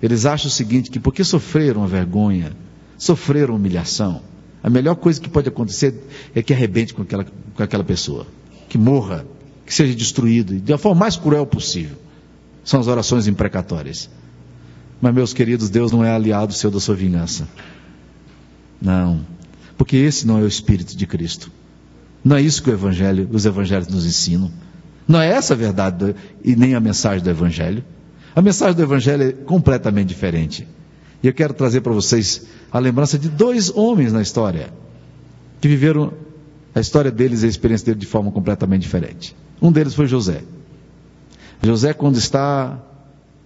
Eles 0.02 0.26
acham 0.26 0.48
o 0.48 0.52
seguinte, 0.52 0.90
que 0.90 1.00
porque 1.00 1.24
sofreram 1.24 1.82
a 1.84 1.86
vergonha, 1.86 2.52
sofreram 2.98 3.54
humilhação, 3.54 4.20
a 4.62 4.70
melhor 4.70 4.94
coisa 4.94 5.20
que 5.20 5.28
pode 5.28 5.48
acontecer 5.48 5.94
é 6.34 6.42
que 6.42 6.52
arrebente 6.52 6.94
com 6.94 7.02
aquela, 7.02 7.24
com 7.24 7.62
aquela 7.62 7.82
pessoa, 7.82 8.26
que 8.68 8.78
morra, 8.78 9.26
que 9.64 9.72
seja 9.72 9.94
destruído, 9.94 10.54
de 10.58 10.76
forma 10.78 11.00
mais 11.00 11.16
cruel 11.16 11.46
possível. 11.46 11.96
São 12.64 12.80
as 12.80 12.86
orações 12.86 13.26
imprecatórias. 13.26 14.08
Mas, 15.00 15.14
meus 15.14 15.32
queridos, 15.32 15.68
Deus 15.68 15.90
não 15.90 16.04
é 16.04 16.10
aliado 16.10 16.52
seu 16.52 16.70
da 16.70 16.78
sua 16.78 16.94
vingança. 16.94 17.48
Não. 18.80 19.24
Porque 19.76 19.96
esse 19.96 20.26
não 20.26 20.38
é 20.38 20.42
o 20.42 20.46
Espírito 20.46 20.96
de 20.96 21.06
Cristo. 21.06 21.50
Não 22.24 22.36
é 22.36 22.42
isso 22.42 22.62
que 22.62 22.70
o 22.70 22.72
Evangelho, 22.72 23.28
os 23.32 23.44
Evangelhos 23.44 23.88
nos 23.88 24.06
ensinam. 24.06 24.50
Não 25.08 25.20
é 25.20 25.28
essa 25.28 25.54
a 25.54 25.56
verdade 25.56 26.14
e 26.44 26.54
nem 26.54 26.74
a 26.74 26.80
mensagem 26.80 27.22
do 27.22 27.30
Evangelho. 27.30 27.84
A 28.34 28.40
mensagem 28.40 28.76
do 28.76 28.82
Evangelho 28.82 29.22
é 29.24 29.32
completamente 29.32 30.08
diferente. 30.08 30.68
E 31.22 31.26
eu 31.26 31.34
quero 31.34 31.52
trazer 31.52 31.80
para 31.80 31.92
vocês 31.92 32.46
a 32.70 32.78
lembrança 32.78 33.18
de 33.18 33.28
dois 33.28 33.70
homens 33.70 34.12
na 34.12 34.22
história 34.22 34.72
que 35.60 35.68
viveram 35.68 36.12
a 36.74 36.80
história 36.80 37.10
deles 37.10 37.42
e 37.42 37.46
a 37.46 37.48
experiência 37.48 37.86
deles 37.86 38.00
de 38.00 38.06
forma 38.06 38.30
completamente 38.30 38.82
diferente. 38.82 39.36
Um 39.60 39.70
deles 39.70 39.94
foi 39.94 40.06
José. 40.06 40.42
José, 41.62 41.92
quando 41.92 42.16
está, 42.16 42.78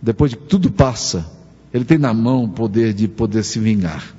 depois 0.00 0.30
de 0.30 0.36
que 0.36 0.44
tudo 0.44 0.70
passa, 0.70 1.26
ele 1.72 1.84
tem 1.84 1.98
na 1.98 2.14
mão 2.14 2.44
o 2.44 2.48
poder 2.48 2.94
de 2.94 3.08
poder 3.08 3.42
se 3.42 3.58
vingar. 3.58 4.14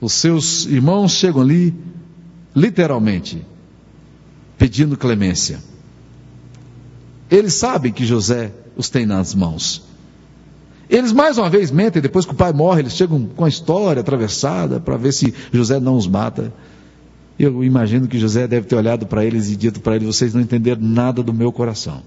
Os 0.00 0.12
seus 0.12 0.66
irmãos 0.66 1.12
chegam 1.12 1.40
ali, 1.40 1.74
literalmente, 2.54 3.42
pedindo 4.58 4.96
clemência. 4.96 5.58
Eles 7.30 7.54
sabem 7.54 7.92
que 7.92 8.04
José 8.04 8.52
os 8.76 8.90
tem 8.90 9.06
nas 9.06 9.34
mãos. 9.34 9.82
Eles 10.88 11.12
mais 11.12 11.38
uma 11.38 11.50
vez 11.50 11.70
mentem, 11.70 12.00
depois 12.00 12.24
que 12.24 12.32
o 12.32 12.36
pai 12.36 12.52
morre, 12.52 12.82
eles 12.82 12.92
chegam 12.92 13.26
com 13.26 13.44
a 13.44 13.48
história 13.48 14.00
atravessada 14.00 14.78
para 14.78 14.96
ver 14.96 15.12
se 15.12 15.34
José 15.52 15.80
não 15.80 15.96
os 15.96 16.06
mata. 16.06 16.52
Eu 17.38 17.62
imagino 17.62 18.08
que 18.08 18.18
José 18.18 18.48
deve 18.48 18.66
ter 18.66 18.76
olhado 18.76 19.06
para 19.06 19.24
eles 19.24 19.50
e 19.50 19.56
dito 19.56 19.80
para 19.80 19.96
eles: 19.96 20.06
vocês 20.06 20.32
não 20.32 20.40
entenderam 20.40 20.80
nada 20.82 21.22
do 21.22 21.34
meu 21.34 21.52
coração. 21.52 22.02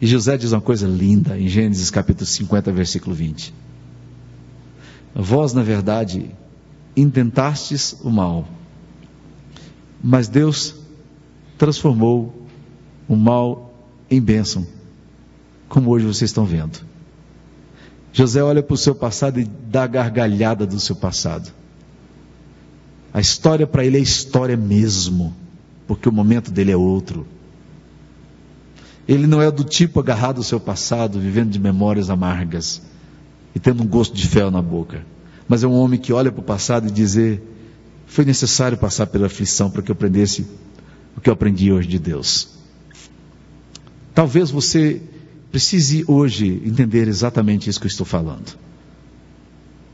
E 0.00 0.06
José 0.06 0.36
diz 0.36 0.52
uma 0.52 0.60
coisa 0.60 0.86
linda 0.86 1.38
em 1.38 1.48
Gênesis 1.48 1.90
capítulo 1.90 2.26
50, 2.26 2.72
versículo 2.72 3.14
20. 3.14 3.52
Vós, 5.14 5.52
na 5.52 5.62
verdade, 5.62 6.30
intentastes 6.96 7.96
o 8.02 8.10
mal, 8.10 8.46
mas 10.02 10.28
Deus 10.28 10.74
transformou 11.56 12.46
o 13.08 13.16
mal 13.16 13.74
em 14.10 14.20
bênção, 14.20 14.66
como 15.68 15.90
hoje 15.90 16.06
vocês 16.06 16.30
estão 16.30 16.44
vendo. 16.44 16.80
José 18.12 18.42
olha 18.42 18.62
para 18.62 18.74
o 18.74 18.78
seu 18.78 18.94
passado 18.94 19.40
e 19.40 19.44
dá 19.44 19.86
gargalhada 19.86 20.66
do 20.66 20.80
seu 20.80 20.96
passado. 20.96 21.50
A 23.16 23.20
história 23.20 23.66
para 23.66 23.84
ele 23.84 23.96
é 23.96 24.00
história 24.00 24.56
mesmo, 24.56 25.34
porque 25.88 26.08
o 26.08 26.12
momento 26.12 26.52
dele 26.52 26.70
é 26.70 26.76
outro. 26.76 27.26
Ele 29.08 29.26
não 29.26 29.42
é 29.42 29.50
do 29.50 29.64
tipo 29.64 29.98
agarrado 29.98 30.36
ao 30.36 30.44
seu 30.44 30.60
passado, 30.60 31.18
vivendo 31.18 31.50
de 31.50 31.58
memórias 31.58 32.10
amargas 32.10 32.80
e 33.56 33.58
tendo 33.58 33.82
um 33.82 33.86
gosto 33.88 34.14
de 34.14 34.28
fel 34.28 34.52
na 34.52 34.62
boca 34.62 35.02
mas 35.48 35.62
é 35.62 35.66
um 35.66 35.74
homem 35.74 35.98
que 35.98 36.12
olha 36.12 36.32
para 36.32 36.40
o 36.40 36.44
passado 36.44 36.88
e 36.88 36.90
dizer: 36.90 37.42
foi 38.06 38.24
necessário 38.24 38.76
passar 38.76 39.06
pela 39.06 39.26
aflição 39.26 39.70
para 39.70 39.82
que 39.82 39.90
eu 39.90 39.94
aprendesse 39.94 40.46
o 41.16 41.20
que 41.20 41.28
eu 41.28 41.34
aprendi 41.34 41.72
hoje 41.72 41.88
de 41.88 41.98
Deus. 41.98 42.48
Talvez 44.14 44.50
você 44.50 45.00
precise 45.50 46.04
hoje 46.08 46.62
entender 46.64 47.06
exatamente 47.06 47.70
isso 47.70 47.78
que 47.78 47.86
eu 47.86 47.90
estou 47.90 48.06
falando. 48.06 48.56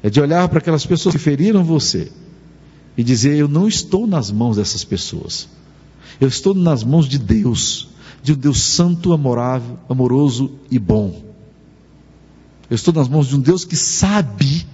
É 0.02 0.10
de 0.10 0.20
olhar 0.20 0.48
para 0.48 0.58
aquelas 0.58 0.86
pessoas 0.86 1.14
que 1.14 1.20
feriram 1.20 1.62
você 1.62 2.10
e 2.96 3.02
dizer: 3.02 3.36
Eu 3.36 3.48
não 3.48 3.66
estou 3.66 4.06
nas 4.06 4.30
mãos 4.30 4.56
dessas 4.56 4.84
pessoas. 4.84 5.48
Eu 6.20 6.28
estou 6.28 6.54
nas 6.54 6.84
mãos 6.84 7.08
de 7.08 7.18
Deus, 7.18 7.88
de 8.22 8.32
um 8.32 8.36
Deus 8.36 8.62
santo, 8.62 9.12
amorável, 9.12 9.78
amoroso 9.88 10.58
e 10.70 10.78
bom. 10.78 11.22
Eu 12.70 12.74
estou 12.74 12.94
nas 12.94 13.08
mãos 13.08 13.28
de 13.28 13.36
um 13.36 13.40
Deus 13.40 13.64
que 13.64 13.76
sabe 13.76 14.66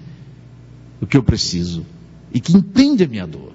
o 1.01 1.07
que 1.07 1.17
eu 1.17 1.23
preciso 1.23 1.85
e 2.33 2.41
que 2.41 2.57
entende 2.57 3.05
a 3.05 3.09
minha 3.09 3.27
dor. 3.27 3.53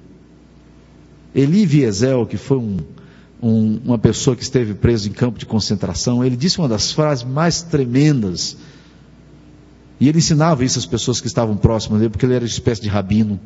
Eli 1.36 1.66
Wiesel, 1.66 2.26
que 2.26 2.38
foi 2.38 2.58
um, 2.58 2.78
um, 3.42 3.80
uma 3.86 3.98
pessoa 3.98 4.36
que 4.36 4.44
esteve 4.44 4.74
preso 4.74 5.10
em 5.10 5.12
campo 5.12 5.40
de 5.40 5.46
concentração, 5.46 6.24
ele 6.24 6.36
disse 6.36 6.60
uma 6.60 6.68
das 6.68 6.92
frases 6.92 7.24
mais 7.24 7.62
tremendas. 7.62 8.58
E 10.00 10.08
ele 10.08 10.20
ensinava 10.20 10.64
isso 10.64 10.80
às 10.80 10.86
pessoas 10.86 11.20
que 11.20 11.28
estavam 11.28 11.56
próximas 11.56 12.00
dele, 12.00 12.10
porque 12.10 12.26
ele 12.26 12.36
era 12.36 12.44
uma 12.44 12.50
espécie 12.50 12.82
de 12.82 12.90
rabino. 12.90 13.40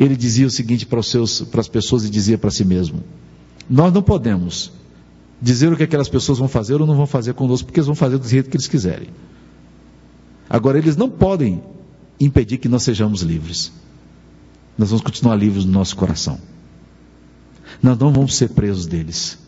Ele 0.00 0.16
dizia 0.16 0.46
o 0.46 0.50
seguinte 0.50 0.86
para, 0.86 1.02
seus, 1.02 1.42
para 1.42 1.60
as 1.60 1.68
pessoas 1.68 2.06
e 2.06 2.10
dizia 2.10 2.38
para 2.38 2.50
si 2.50 2.64
mesmo: 2.64 3.04
Nós 3.68 3.92
não 3.92 4.02
podemos 4.02 4.72
dizer 5.40 5.70
o 5.70 5.76
que 5.76 5.82
aquelas 5.82 6.08
pessoas 6.08 6.38
vão 6.38 6.48
fazer 6.48 6.80
ou 6.80 6.86
não 6.86 6.96
vão 6.96 7.06
fazer 7.06 7.34
conosco, 7.34 7.66
porque 7.66 7.80
eles 7.80 7.86
vão 7.86 7.94
fazer 7.94 8.16
do 8.16 8.26
jeito 8.26 8.48
que 8.48 8.56
eles 8.56 8.66
quiserem. 8.66 9.08
Agora, 10.48 10.78
eles 10.78 10.96
não 10.96 11.10
podem 11.10 11.62
impedir 12.18 12.56
que 12.56 12.68
nós 12.68 12.82
sejamos 12.82 13.20
livres. 13.20 13.70
Nós 14.76 14.88
vamos 14.88 15.04
continuar 15.04 15.36
livres 15.36 15.66
no 15.66 15.72
nosso 15.72 15.94
coração. 15.94 16.38
Nós 17.82 17.98
não 17.98 18.10
vamos 18.10 18.34
ser 18.34 18.48
presos 18.48 18.86
deles. 18.86 19.38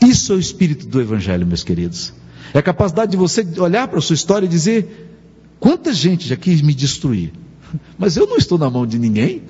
Isso 0.00 0.34
é 0.34 0.36
o 0.36 0.38
espírito 0.38 0.86
do 0.86 1.00
Evangelho, 1.00 1.46
meus 1.46 1.64
queridos. 1.64 2.12
É 2.52 2.58
a 2.58 2.62
capacidade 2.62 3.10
de 3.10 3.16
você 3.16 3.46
olhar 3.58 3.88
para 3.88 3.98
a 3.98 4.02
sua 4.02 4.14
história 4.14 4.44
e 4.44 4.48
dizer: 4.48 5.16
quanta 5.58 5.92
gente 5.92 6.28
já 6.28 6.36
quis 6.36 6.60
me 6.60 6.74
destruir, 6.74 7.32
mas 7.96 8.16
eu 8.16 8.26
não 8.26 8.36
estou 8.36 8.58
na 8.58 8.70
mão 8.70 8.86
de 8.86 8.98
ninguém. 8.98 9.42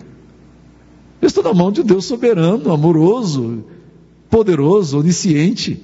Eu 1.20 1.26
estou 1.26 1.42
na 1.42 1.52
mão 1.52 1.72
de 1.72 1.82
Deus 1.82 2.04
soberano, 2.04 2.72
amoroso, 2.72 3.64
poderoso, 4.30 4.98
onisciente. 4.98 5.82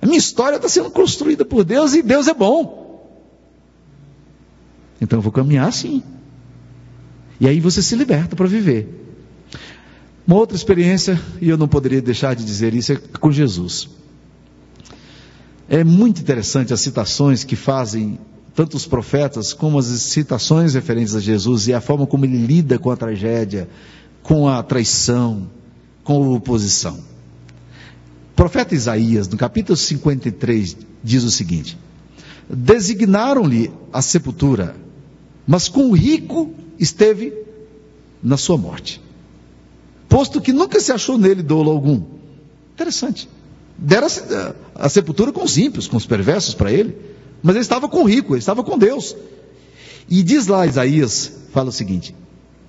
A 0.00 0.06
minha 0.06 0.18
história 0.18 0.56
está 0.56 0.68
sendo 0.68 0.90
construída 0.90 1.44
por 1.44 1.64
Deus 1.64 1.94
e 1.94 2.02
Deus 2.02 2.28
é 2.28 2.34
bom. 2.34 2.84
Então 5.00 5.18
eu 5.18 5.22
vou 5.22 5.32
caminhar 5.32 5.68
assim. 5.68 6.02
E 7.40 7.46
aí 7.46 7.60
você 7.60 7.82
se 7.82 7.94
liberta 7.94 8.34
para 8.34 8.46
viver. 8.46 8.88
Uma 10.26 10.36
outra 10.36 10.56
experiência, 10.56 11.20
e 11.40 11.50
eu 11.50 11.58
não 11.58 11.68
poderia 11.68 12.00
deixar 12.00 12.34
de 12.34 12.44
dizer 12.44 12.72
isso, 12.72 12.92
é 12.92 12.96
com 12.96 13.30
Jesus. 13.30 13.90
É 15.68 15.84
muito 15.84 16.20
interessante 16.20 16.72
as 16.72 16.80
citações 16.80 17.44
que 17.44 17.56
fazem 17.56 18.18
tanto 18.54 18.76
os 18.76 18.86
profetas 18.86 19.52
como 19.52 19.78
as 19.78 19.86
citações 19.86 20.74
referentes 20.74 21.14
a 21.14 21.20
Jesus 21.20 21.66
e 21.68 21.74
a 21.74 21.80
forma 21.80 22.06
como 22.06 22.24
ele 22.24 22.38
lida 22.38 22.78
com 22.78 22.90
a 22.90 22.96
tragédia, 22.96 23.68
com 24.22 24.48
a 24.48 24.62
traição, 24.62 25.48
com 26.02 26.22
a 26.24 26.36
oposição. 26.36 26.94
O 28.32 28.36
profeta 28.36 28.74
Isaías, 28.74 29.28
no 29.28 29.36
capítulo 29.36 29.76
53, 29.76 30.76
diz 31.02 31.24
o 31.24 31.30
seguinte: 31.30 31.78
Designaram-lhe 32.48 33.70
a 33.92 34.02
sepultura 34.02 34.84
mas 35.46 35.68
com 35.68 35.90
o 35.90 35.92
rico 35.92 36.54
esteve 36.78 37.32
na 38.22 38.36
sua 38.36 38.56
morte. 38.56 39.00
Posto 40.08 40.40
que 40.40 40.52
nunca 40.52 40.80
se 40.80 40.92
achou 40.92 41.18
nele 41.18 41.42
dolo 41.42 41.70
algum. 41.70 42.02
Interessante. 42.72 43.28
Deram 43.76 44.06
a, 44.06 44.84
a 44.86 44.88
sepultura 44.88 45.32
com 45.32 45.42
os 45.42 45.58
ímpios, 45.58 45.86
com 45.86 45.96
os 45.96 46.06
perversos 46.06 46.54
para 46.54 46.72
ele. 46.72 46.96
Mas 47.44 47.56
ele 47.56 47.62
estava 47.62 47.90
com 47.90 48.02
o 48.02 48.08
rico, 48.08 48.32
ele 48.32 48.38
estava 48.38 48.64
com 48.64 48.78
Deus. 48.78 49.14
E 50.08 50.22
diz 50.22 50.46
lá 50.46 50.66
Isaías, 50.66 51.30
fala 51.52 51.68
o 51.68 51.72
seguinte: 51.72 52.16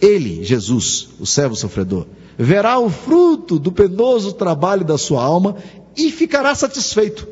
Ele, 0.01 0.43
Jesus, 0.43 1.07
o 1.17 1.25
servo 1.25 1.55
sofredor, 1.55 2.05
verá 2.37 2.77
o 2.77 2.89
fruto 2.89 3.57
do 3.57 3.71
penoso 3.71 4.33
trabalho 4.33 4.83
da 4.83 4.97
sua 4.97 5.23
alma 5.23 5.55
e 5.95 6.11
ficará 6.11 6.53
satisfeito. 6.53 7.25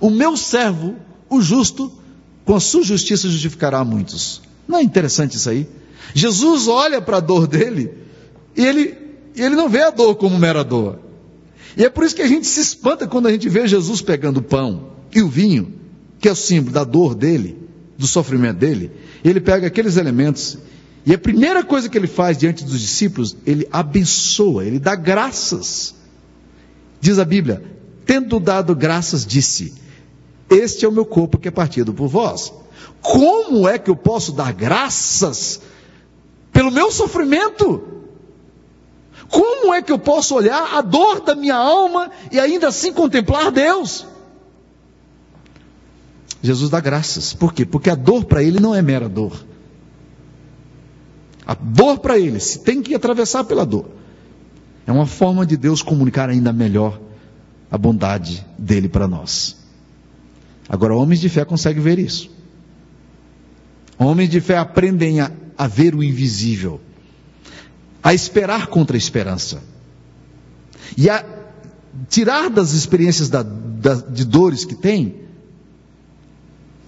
O 0.00 0.08
meu 0.08 0.34
servo, 0.34 0.96
o 1.28 1.42
justo, 1.42 1.92
com 2.46 2.54
a 2.54 2.60
sua 2.60 2.82
justiça 2.82 3.28
justificará 3.28 3.84
muitos. 3.84 4.40
Não 4.66 4.78
é 4.78 4.82
interessante 4.82 5.36
isso 5.36 5.50
aí? 5.50 5.68
Jesus 6.14 6.68
olha 6.68 7.02
para 7.02 7.18
a 7.18 7.20
dor 7.20 7.46
dele 7.46 7.92
e 8.56 8.64
ele, 8.64 8.96
ele 9.36 9.54
não 9.54 9.68
vê 9.68 9.82
a 9.82 9.90
dor 9.90 10.14
como 10.14 10.38
mera 10.38 10.64
dor. 10.64 11.00
E 11.76 11.84
é 11.84 11.90
por 11.90 12.04
isso 12.04 12.16
que 12.16 12.22
a 12.22 12.26
gente 12.26 12.46
se 12.46 12.60
espanta 12.60 13.06
quando 13.06 13.26
a 13.26 13.30
gente 13.30 13.46
vê 13.50 13.68
Jesus 13.68 14.00
pegando 14.00 14.38
o 14.38 14.42
pão 14.42 14.92
e 15.14 15.20
o 15.20 15.28
vinho, 15.28 15.81
que 16.22 16.28
é 16.28 16.32
o 16.32 16.36
símbolo 16.36 16.72
da 16.72 16.84
dor 16.84 17.16
dele, 17.16 17.68
do 17.98 18.06
sofrimento 18.06 18.58
dele. 18.58 18.92
Ele 19.24 19.40
pega 19.40 19.66
aqueles 19.66 19.96
elementos 19.96 20.56
e 21.04 21.12
a 21.12 21.18
primeira 21.18 21.64
coisa 21.64 21.88
que 21.88 21.98
ele 21.98 22.06
faz 22.06 22.38
diante 22.38 22.64
dos 22.64 22.80
discípulos, 22.80 23.36
ele 23.44 23.66
abençoa, 23.72 24.64
ele 24.64 24.78
dá 24.78 24.94
graças. 24.94 25.96
Diz 27.00 27.18
a 27.18 27.24
Bíblia: 27.24 27.64
tendo 28.06 28.38
dado 28.38 28.74
graças, 28.74 29.26
disse: 29.26 29.74
Este 30.48 30.84
é 30.84 30.88
o 30.88 30.92
meu 30.92 31.04
corpo 31.04 31.38
que 31.38 31.48
é 31.48 31.50
partido 31.50 31.92
por 31.92 32.06
vós. 32.06 32.52
Como 33.00 33.66
é 33.68 33.78
que 33.78 33.90
eu 33.90 33.96
posso 33.96 34.30
dar 34.30 34.52
graças 34.52 35.60
pelo 36.52 36.70
meu 36.70 36.92
sofrimento? 36.92 37.82
Como 39.28 39.74
é 39.74 39.82
que 39.82 39.90
eu 39.90 39.98
posso 39.98 40.36
olhar 40.36 40.76
a 40.76 40.80
dor 40.82 41.20
da 41.20 41.34
minha 41.34 41.56
alma 41.56 42.12
e 42.30 42.38
ainda 42.38 42.68
assim 42.68 42.92
contemplar 42.92 43.50
Deus? 43.50 44.06
Jesus 46.42 46.68
dá 46.68 46.80
graças. 46.80 47.32
Por 47.32 47.54
quê? 47.54 47.64
Porque 47.64 47.88
a 47.88 47.94
dor 47.94 48.24
para 48.24 48.42
ele 48.42 48.58
não 48.58 48.74
é 48.74 48.82
mera 48.82 49.08
dor. 49.08 49.46
A 51.46 51.54
dor 51.54 52.00
para 52.00 52.18
ele, 52.18 52.40
se 52.40 52.60
tem 52.60 52.82
que 52.82 52.94
atravessar 52.94 53.44
pela 53.44 53.64
dor, 53.64 53.86
é 54.86 54.92
uma 54.92 55.06
forma 55.06 55.46
de 55.46 55.56
Deus 55.56 55.82
comunicar 55.82 56.28
ainda 56.28 56.52
melhor 56.52 57.00
a 57.70 57.78
bondade 57.78 58.44
dele 58.58 58.88
para 58.88 59.06
nós. 59.06 59.56
Agora, 60.68 60.94
homens 60.94 61.20
de 61.20 61.28
fé 61.28 61.44
conseguem 61.44 61.82
ver 61.82 61.98
isso. 61.98 62.30
Homens 63.98 64.28
de 64.28 64.40
fé 64.40 64.56
aprendem 64.56 65.20
a, 65.20 65.30
a 65.56 65.66
ver 65.66 65.94
o 65.94 66.02
invisível, 66.02 66.80
a 68.02 68.12
esperar 68.12 68.66
contra 68.66 68.96
a 68.96 68.98
esperança 68.98 69.62
e 70.96 71.08
a 71.08 71.24
tirar 72.08 72.50
das 72.50 72.72
experiências 72.72 73.28
da, 73.28 73.42
da, 73.42 73.94
de 73.94 74.24
dores 74.24 74.64
que 74.64 74.74
tem 74.74 75.22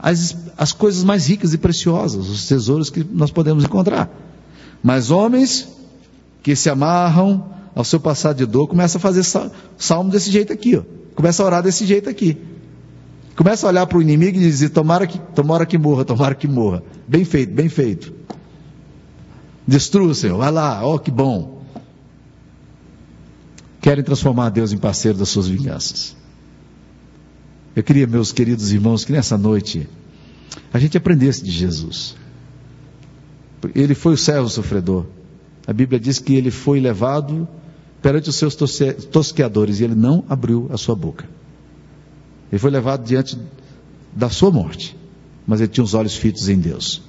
as, 0.05 0.37
as 0.59 0.71
coisas 0.71 1.03
mais 1.03 1.27
ricas 1.27 1.55
e 1.55 1.59
preciosas, 1.59 2.29
os 2.29 2.47
tesouros 2.47 2.91
que 2.91 3.03
nós 3.03 3.31
podemos 3.31 3.65
encontrar. 3.65 4.11
Mas 4.83 5.11
homens 5.11 5.67
que 6.43 6.55
se 6.55 6.69
amarram 6.69 7.49
ao 7.75 7.85
seu 7.85 7.99
passado 7.99 8.37
de 8.37 8.45
dor 8.45 8.69
começam 8.69 8.99
a 8.99 9.01
fazer 9.01 9.25
salmo 9.79 10.11
desse 10.11 10.31
jeito 10.31 10.53
aqui, 10.53 10.77
ó. 10.77 10.83
começa 11.15 11.43
a 11.43 11.47
orar 11.47 11.63
desse 11.63 11.87
jeito 11.87 12.11
aqui. 12.11 12.37
Começa 13.35 13.67
a 13.67 13.71
olhar 13.71 13.87
para 13.87 13.97
o 13.97 14.03
inimigo 14.03 14.37
e 14.37 14.41
dizer: 14.41 14.69
tomara 14.69 15.07
que, 15.07 15.19
tomara 15.19 15.65
que 15.65 15.79
morra, 15.79 16.05
tomara 16.05 16.35
que 16.35 16.47
morra. 16.47 16.83
Bem 17.09 17.25
feito, 17.25 17.55
bem 17.55 17.71
feito. 17.71 18.13
Destrua, 19.67 20.15
Senhor, 20.15 20.37
vai 20.37 20.53
lá, 20.53 20.85
ó 20.85 20.97
oh, 20.97 20.99
que 20.99 21.11
bom. 21.11 21.63
Querem 23.81 24.05
transformar 24.05 24.51
Deus 24.51 24.71
em 24.71 24.77
parceiro 24.77 25.17
das 25.17 25.31
suas 25.31 25.49
vinganças. 25.49 26.15
Eu 27.77 27.83
queria, 27.83 28.07
meus 28.07 28.31
queridos 28.31 28.73
irmãos, 28.73 29.05
que 29.05 29.13
nessa 29.13 29.37
noite 29.37 29.89
a 30.73 30.79
gente 30.79 30.97
aprendesse 30.97 31.43
de 31.43 31.51
Jesus. 31.51 32.15
Ele 33.75 33.95
foi 33.95 34.15
o 34.15 34.19
servo 34.19 34.49
sofredor. 34.49 35.07
A 35.67 35.73
Bíblia 35.73 35.99
diz 35.99 36.19
que 36.19 36.35
ele 36.35 36.51
foi 36.51 36.79
levado 36.79 37.49
perante 38.01 38.29
os 38.29 38.37
seus 38.37 38.55
tosqueadores 39.11 39.81
e 39.81 39.85
ele 39.85 39.95
não 39.95 40.25
abriu 40.29 40.69
a 40.71 40.77
sua 40.77 40.95
boca. 40.95 41.27
Ele 42.53 42.59
foi 42.59 42.71
levado 42.71 43.05
diante 43.05 43.37
da 44.15 44.29
sua 44.29 44.51
morte, 44.51 44.97
mas 45.47 45.61
ele 45.61 45.69
tinha 45.69 45.83
os 45.83 45.95
olhos 45.95 46.15
fitos 46.15 46.49
em 46.49 46.59
Deus. 46.59 47.03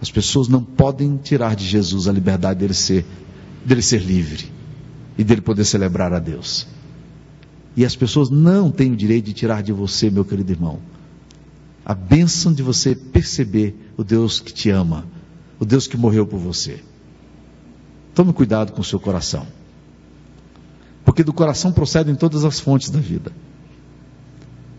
As 0.00 0.10
pessoas 0.10 0.48
não 0.48 0.62
podem 0.62 1.16
tirar 1.16 1.54
de 1.54 1.66
Jesus 1.66 2.08
a 2.08 2.12
liberdade 2.12 2.60
dele 2.60 2.74
ser, 2.74 3.04
dele 3.64 3.82
ser 3.82 4.00
livre 4.00 4.50
e 5.18 5.24
dele 5.24 5.40
poder 5.40 5.64
celebrar 5.64 6.12
a 6.12 6.18
Deus. 6.18 6.66
E 7.76 7.84
as 7.84 7.96
pessoas 7.96 8.28
não 8.30 8.70
têm 8.70 8.92
o 8.92 8.96
direito 8.96 9.26
de 9.26 9.32
tirar 9.32 9.62
de 9.62 9.72
você, 9.72 10.10
meu 10.10 10.24
querido 10.24 10.52
irmão, 10.52 10.78
a 11.84 11.94
bênção 11.94 12.52
de 12.52 12.62
você 12.62 12.94
perceber 12.94 13.74
o 13.96 14.04
Deus 14.04 14.40
que 14.40 14.52
te 14.52 14.70
ama, 14.70 15.06
o 15.58 15.64
Deus 15.64 15.86
que 15.86 15.96
morreu 15.96 16.26
por 16.26 16.38
você. 16.38 16.80
Tome 18.14 18.32
cuidado 18.32 18.72
com 18.72 18.80
o 18.80 18.84
seu 18.84 19.00
coração. 19.00 19.46
Porque 21.04 21.24
do 21.24 21.32
coração 21.32 21.72
procedem 21.72 22.14
todas 22.14 22.44
as 22.44 22.60
fontes 22.60 22.90
da 22.90 23.00
vida. 23.00 23.32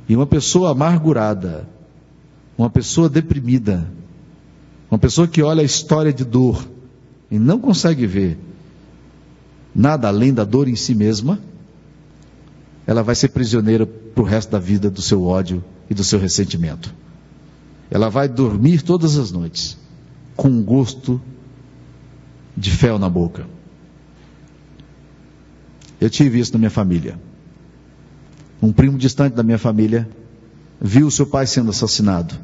E 0.08 0.16
uma 0.16 0.28
pessoa 0.28 0.72
amargurada, 0.72 1.68
uma 2.58 2.70
pessoa 2.70 3.10
deprimida, 3.10 3.90
uma 4.90 5.00
pessoa 5.00 5.28
que 5.28 5.42
olha 5.42 5.62
a 5.62 5.66
história 5.66 6.14
de 6.14 6.24
dor 6.24 6.66
e 7.32 7.40
não 7.40 7.60
consegue 7.60 8.06
ver 8.06 8.38
nada 9.74 10.08
além 10.08 10.34
da 10.34 10.44
dor 10.44 10.68
em 10.68 10.76
si 10.76 10.94
mesma, 10.94 11.40
ela 12.86 13.02
vai 13.02 13.16
ser 13.16 13.30
prisioneira 13.30 13.86
para 13.86 14.22
o 14.22 14.26
resto 14.26 14.52
da 14.52 14.60
vida 14.60 14.90
do 14.90 15.02
seu 15.02 15.24
ódio 15.24 15.64
e 15.90 15.94
do 15.94 16.04
seu 16.04 16.20
ressentimento. 16.20 16.94
Ela 17.90 18.10
vai 18.10 18.28
dormir 18.28 18.82
todas 18.82 19.18
as 19.18 19.32
noites 19.32 19.78
com 20.36 20.50
um 20.50 20.64
gosto 20.64 21.22
de 22.56 22.72
fel 22.72 23.00
na 23.00 23.10
boca. 23.10 23.46
Eu 26.00 26.10
tive 26.10 26.40
isso 26.40 26.54
na 26.54 26.60
minha 26.60 26.70
família. 26.70 27.20
Um 28.62 28.74
primo 28.74 28.98
distante 28.98 29.34
da 29.34 29.44
minha 29.44 29.58
família 29.58 30.10
viu 30.82 31.10
seu 31.10 31.26
pai 31.26 31.48
sendo 31.48 31.70
assassinado 31.70 32.36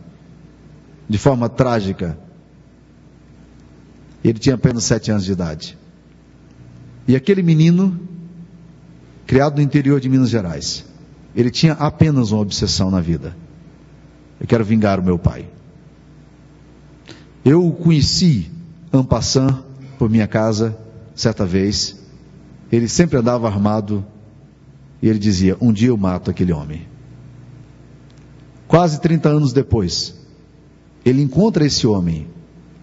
de 1.09 1.17
forma 1.17 1.49
trágica. 1.49 2.17
Ele 4.23 4.37
tinha 4.37 4.55
apenas 4.55 4.83
sete 4.83 5.11
anos 5.11 5.25
de 5.25 5.31
idade. 5.31 5.77
E 7.07 7.15
aquele 7.15 7.41
menino 7.41 7.99
criado 9.29 9.57
no 9.57 9.61
interior 9.61 9.99
de 9.99 10.09
Minas 10.09 10.31
Gerais. 10.31 10.83
Ele 11.35 11.51
tinha 11.51 11.73
apenas 11.73 12.31
uma 12.31 12.41
obsessão 12.41 12.89
na 12.89 12.99
vida. 12.99 13.37
Eu 14.41 14.47
quero 14.47 14.65
vingar 14.65 14.99
o 14.99 15.03
meu 15.03 15.19
pai. 15.19 15.47
Eu 17.45 17.63
o 17.63 17.71
conheci, 17.71 18.49
en 18.91 19.03
passant, 19.03 19.63
por 19.99 20.09
minha 20.09 20.25
casa, 20.25 20.75
certa 21.13 21.45
vez. 21.45 21.95
Ele 22.71 22.87
sempre 22.87 23.19
andava 23.19 23.47
armado 23.47 24.03
e 24.99 25.07
ele 25.07 25.19
dizia: 25.19 25.55
Um 25.61 25.71
dia 25.71 25.89
eu 25.89 25.97
mato 25.97 26.31
aquele 26.31 26.51
homem. 26.51 26.87
Quase 28.67 28.99
30 28.99 29.29
anos 29.29 29.53
depois, 29.53 30.15
ele 31.05 31.21
encontra 31.21 31.63
esse 31.63 31.85
homem 31.85 32.25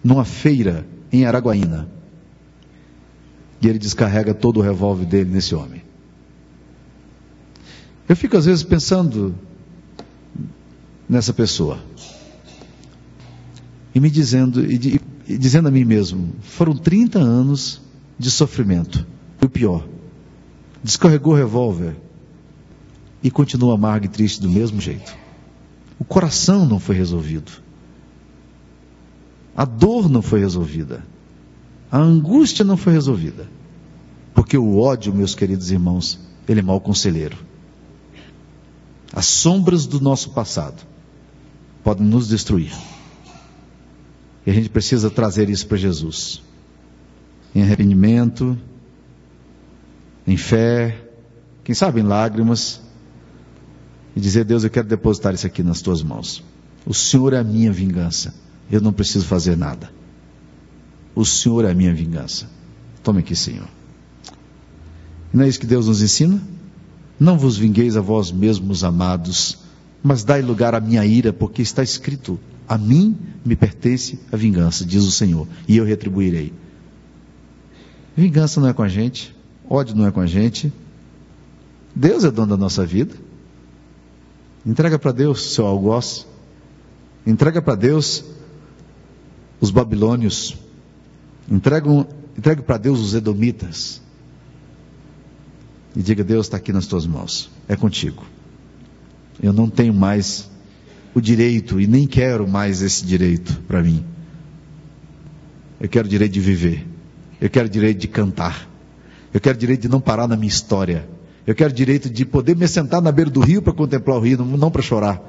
numa 0.02 0.24
feira 0.24 0.87
em 1.12 1.24
Araguaína. 1.24 1.88
E 3.61 3.66
ele 3.66 3.80
descarrega 3.80 4.32
todo 4.32 4.59
o 4.59 4.62
revólver 4.62 5.06
dele 5.06 5.30
nesse 5.30 5.52
homem. 5.52 5.86
Eu 8.09 8.14
fico 8.14 8.37
às 8.37 8.45
vezes 8.47 8.62
pensando 8.62 9.35
nessa 11.09 11.33
pessoa 11.33 11.79
e 13.95 14.01
me 14.01 14.11
dizendo 14.11 14.64
e, 14.64 15.01
e 15.27 15.38
dizendo 15.38 15.69
a 15.69 15.71
mim 15.71 15.85
mesmo, 15.85 16.35
foram 16.40 16.77
30 16.77 17.19
anos 17.19 17.81
de 18.19 18.31
sofrimento. 18.31 19.07
E 19.40 19.47
o 19.47 19.49
pior, 19.49 19.87
descarregou 20.83 21.33
o 21.33 21.37
revólver 21.37 21.97
e 23.23 23.31
continua 23.31 23.75
amargo 23.75 24.07
e 24.07 24.09
triste 24.09 24.40
do 24.40 24.49
mesmo 24.49 24.81
jeito. 24.81 25.16
O 25.99 26.05
coração 26.05 26.66
não 26.66 26.79
foi 26.79 26.95
resolvido. 26.95 27.51
A 29.57 29.64
dor 29.64 30.09
não 30.09 30.21
foi 30.21 30.40
resolvida. 30.40 31.05
A 31.90 31.99
angústia 31.99 32.64
não 32.64 32.77
foi 32.77 32.92
resolvida. 32.92 33.49
Porque 34.35 34.59
o 34.59 34.79
ódio, 34.79 35.14
meus 35.14 35.35
queridos 35.35 35.71
irmãos, 35.71 36.21
ele 36.47 36.61
é 36.61 36.62
mau 36.62 36.79
conselheiro. 36.79 37.45
As 39.12 39.27
sombras 39.27 39.87
do 39.87 40.01
nosso 40.01 40.31
passado 40.31 40.83
podem 41.83 42.07
nos 42.07 42.29
destruir. 42.29 42.73
E 44.47 44.51
a 44.51 44.55
gente 44.55 44.69
precisa 44.69 45.11
trazer 45.11 45.49
isso 45.49 45.66
para 45.66 45.77
Jesus. 45.77 46.42
Em 47.55 47.62
arrependimento, 47.62 48.59
em 50.27 50.37
fé, 50.37 51.05
quem 51.64 51.75
sabe 51.75 52.01
em 52.01 52.05
lágrimas, 52.05 52.81
e 54.14 54.21
dizer: 54.21 54.45
Deus, 54.45 54.64
eu 54.64 54.71
quero 54.71 54.88
depositar 54.88 55.35
isso 55.35 55.47
aqui 55.47 55.62
nas 55.62 55.83
tuas 55.83 56.03
mãos. 56.03 56.42
O 56.87 56.95
Senhor 56.95 57.33
é 57.33 57.38
a 57.38 57.45
minha 57.45 57.73
vingança. 57.73 58.35
Eu 58.71 58.81
não 58.81 58.92
preciso 58.92 59.27
fazer 59.27 59.57
nada. 59.57 59.90
O 61.14 61.25
Senhor 61.25 61.64
é 61.64 61.71
a 61.71 61.75
minha 61.75 61.95
vingança. 61.95 62.49
Tome 63.03 63.21
aqui, 63.21 63.37
Senhor. 63.37 63.69
Não 65.33 65.45
é 65.45 65.49
isso 65.49 65.61
que 65.61 65.66
Deus 65.66 65.87
nos 65.87 66.03
ensina? 66.03 66.40
Não 67.18 67.38
vos 67.38 67.57
vingueis 67.57 67.96
a 67.96 68.00
vós 68.00 68.31
mesmos, 68.31 68.85
amados, 68.85 69.59
mas 70.02 70.22
dai 70.22 70.42
lugar 70.42 70.74
à 70.74 70.81
minha 70.81 71.05
ira, 71.05 71.33
porque 71.33 71.62
está 71.62 71.83
escrito: 71.83 72.38
A 72.68 72.76
mim 72.76 73.16
me 73.44 73.57
pertence 73.57 74.18
a 74.31 74.37
vingança, 74.37 74.85
diz 74.85 75.02
o 75.02 75.11
Senhor, 75.11 75.48
e 75.66 75.76
eu 75.76 75.85
retribuirei. 75.85 76.52
Vingança 78.16 78.61
não 78.61 78.68
é 78.68 78.72
com 78.72 78.83
a 78.83 78.88
gente, 78.88 79.35
ódio 79.68 79.94
não 79.94 80.07
é 80.07 80.11
com 80.11 80.20
a 80.20 80.26
gente. 80.26 80.72
Deus 81.94 82.24
é 82.24 82.31
dono 82.31 82.48
da 82.48 82.57
nossa 82.57 82.85
vida. 82.85 83.14
Entrega 84.64 84.98
para 84.98 85.12
Deus 85.12 85.55
seu 85.55 85.66
algoz. 85.66 86.26
Entrega 87.26 87.62
para 87.62 87.74
Deus 87.74 88.24
os 89.61 89.70
babilônios. 89.70 90.57
Entrega, 91.50 91.88
entrega 92.37 92.62
para 92.62 92.76
Deus 92.76 93.00
os 93.00 93.14
edomitas. 93.14 94.02
E 95.96 96.02
diga: 96.02 96.22
Deus 96.22 96.46
está 96.46 96.59
aqui 96.59 96.72
nas 96.72 96.87
tuas 96.87 97.06
mãos. 97.06 97.50
É 97.66 97.74
contigo. 97.74 98.24
Eu 99.42 99.52
não 99.52 99.68
tenho 99.68 99.94
mais 99.94 100.48
o 101.14 101.20
direito 101.20 101.80
e 101.80 101.87
nem 101.87 102.06
quero 102.06 102.46
mais 102.46 102.82
esse 102.82 103.04
direito 103.04 103.59
para 103.66 103.82
mim. 103.82 104.04
Eu 105.80 105.88
quero 105.88 106.06
o 106.06 106.11
direito 106.11 106.32
de 106.32 106.40
viver. 106.40 106.87
Eu 107.40 107.48
quero 107.48 107.66
o 107.66 107.70
direito 107.70 107.98
de 107.98 108.09
cantar. 108.09 108.68
Eu 109.32 109.40
quero 109.40 109.56
o 109.56 109.59
direito 109.59 109.82
de 109.82 109.88
não 109.88 110.00
parar 110.00 110.28
na 110.28 110.37
minha 110.37 110.48
história. 110.48 111.09
Eu 111.46 111.54
quero 111.54 111.70
o 111.70 111.74
direito 111.74 112.11
de 112.11 112.24
poder 112.24 112.56
me 112.56 112.66
sentar 112.68 113.00
na 113.00 113.12
beira 113.12 113.30
do 113.30 113.40
rio 113.40 113.62
para 113.62 113.72
contemplar 113.72 114.18
o 114.18 114.20
rio, 114.20 114.38
não, 114.38 114.70
para 114.70 114.82
chorar. 114.82 115.22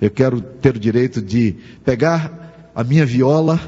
Eu 0.00 0.10
quero 0.10 0.40
ter 0.40 0.76
o 0.76 0.78
direito 0.78 1.20
de 1.20 1.56
pegar 1.84 2.70
a 2.74 2.82
minha 2.82 3.04
viola, 3.04 3.60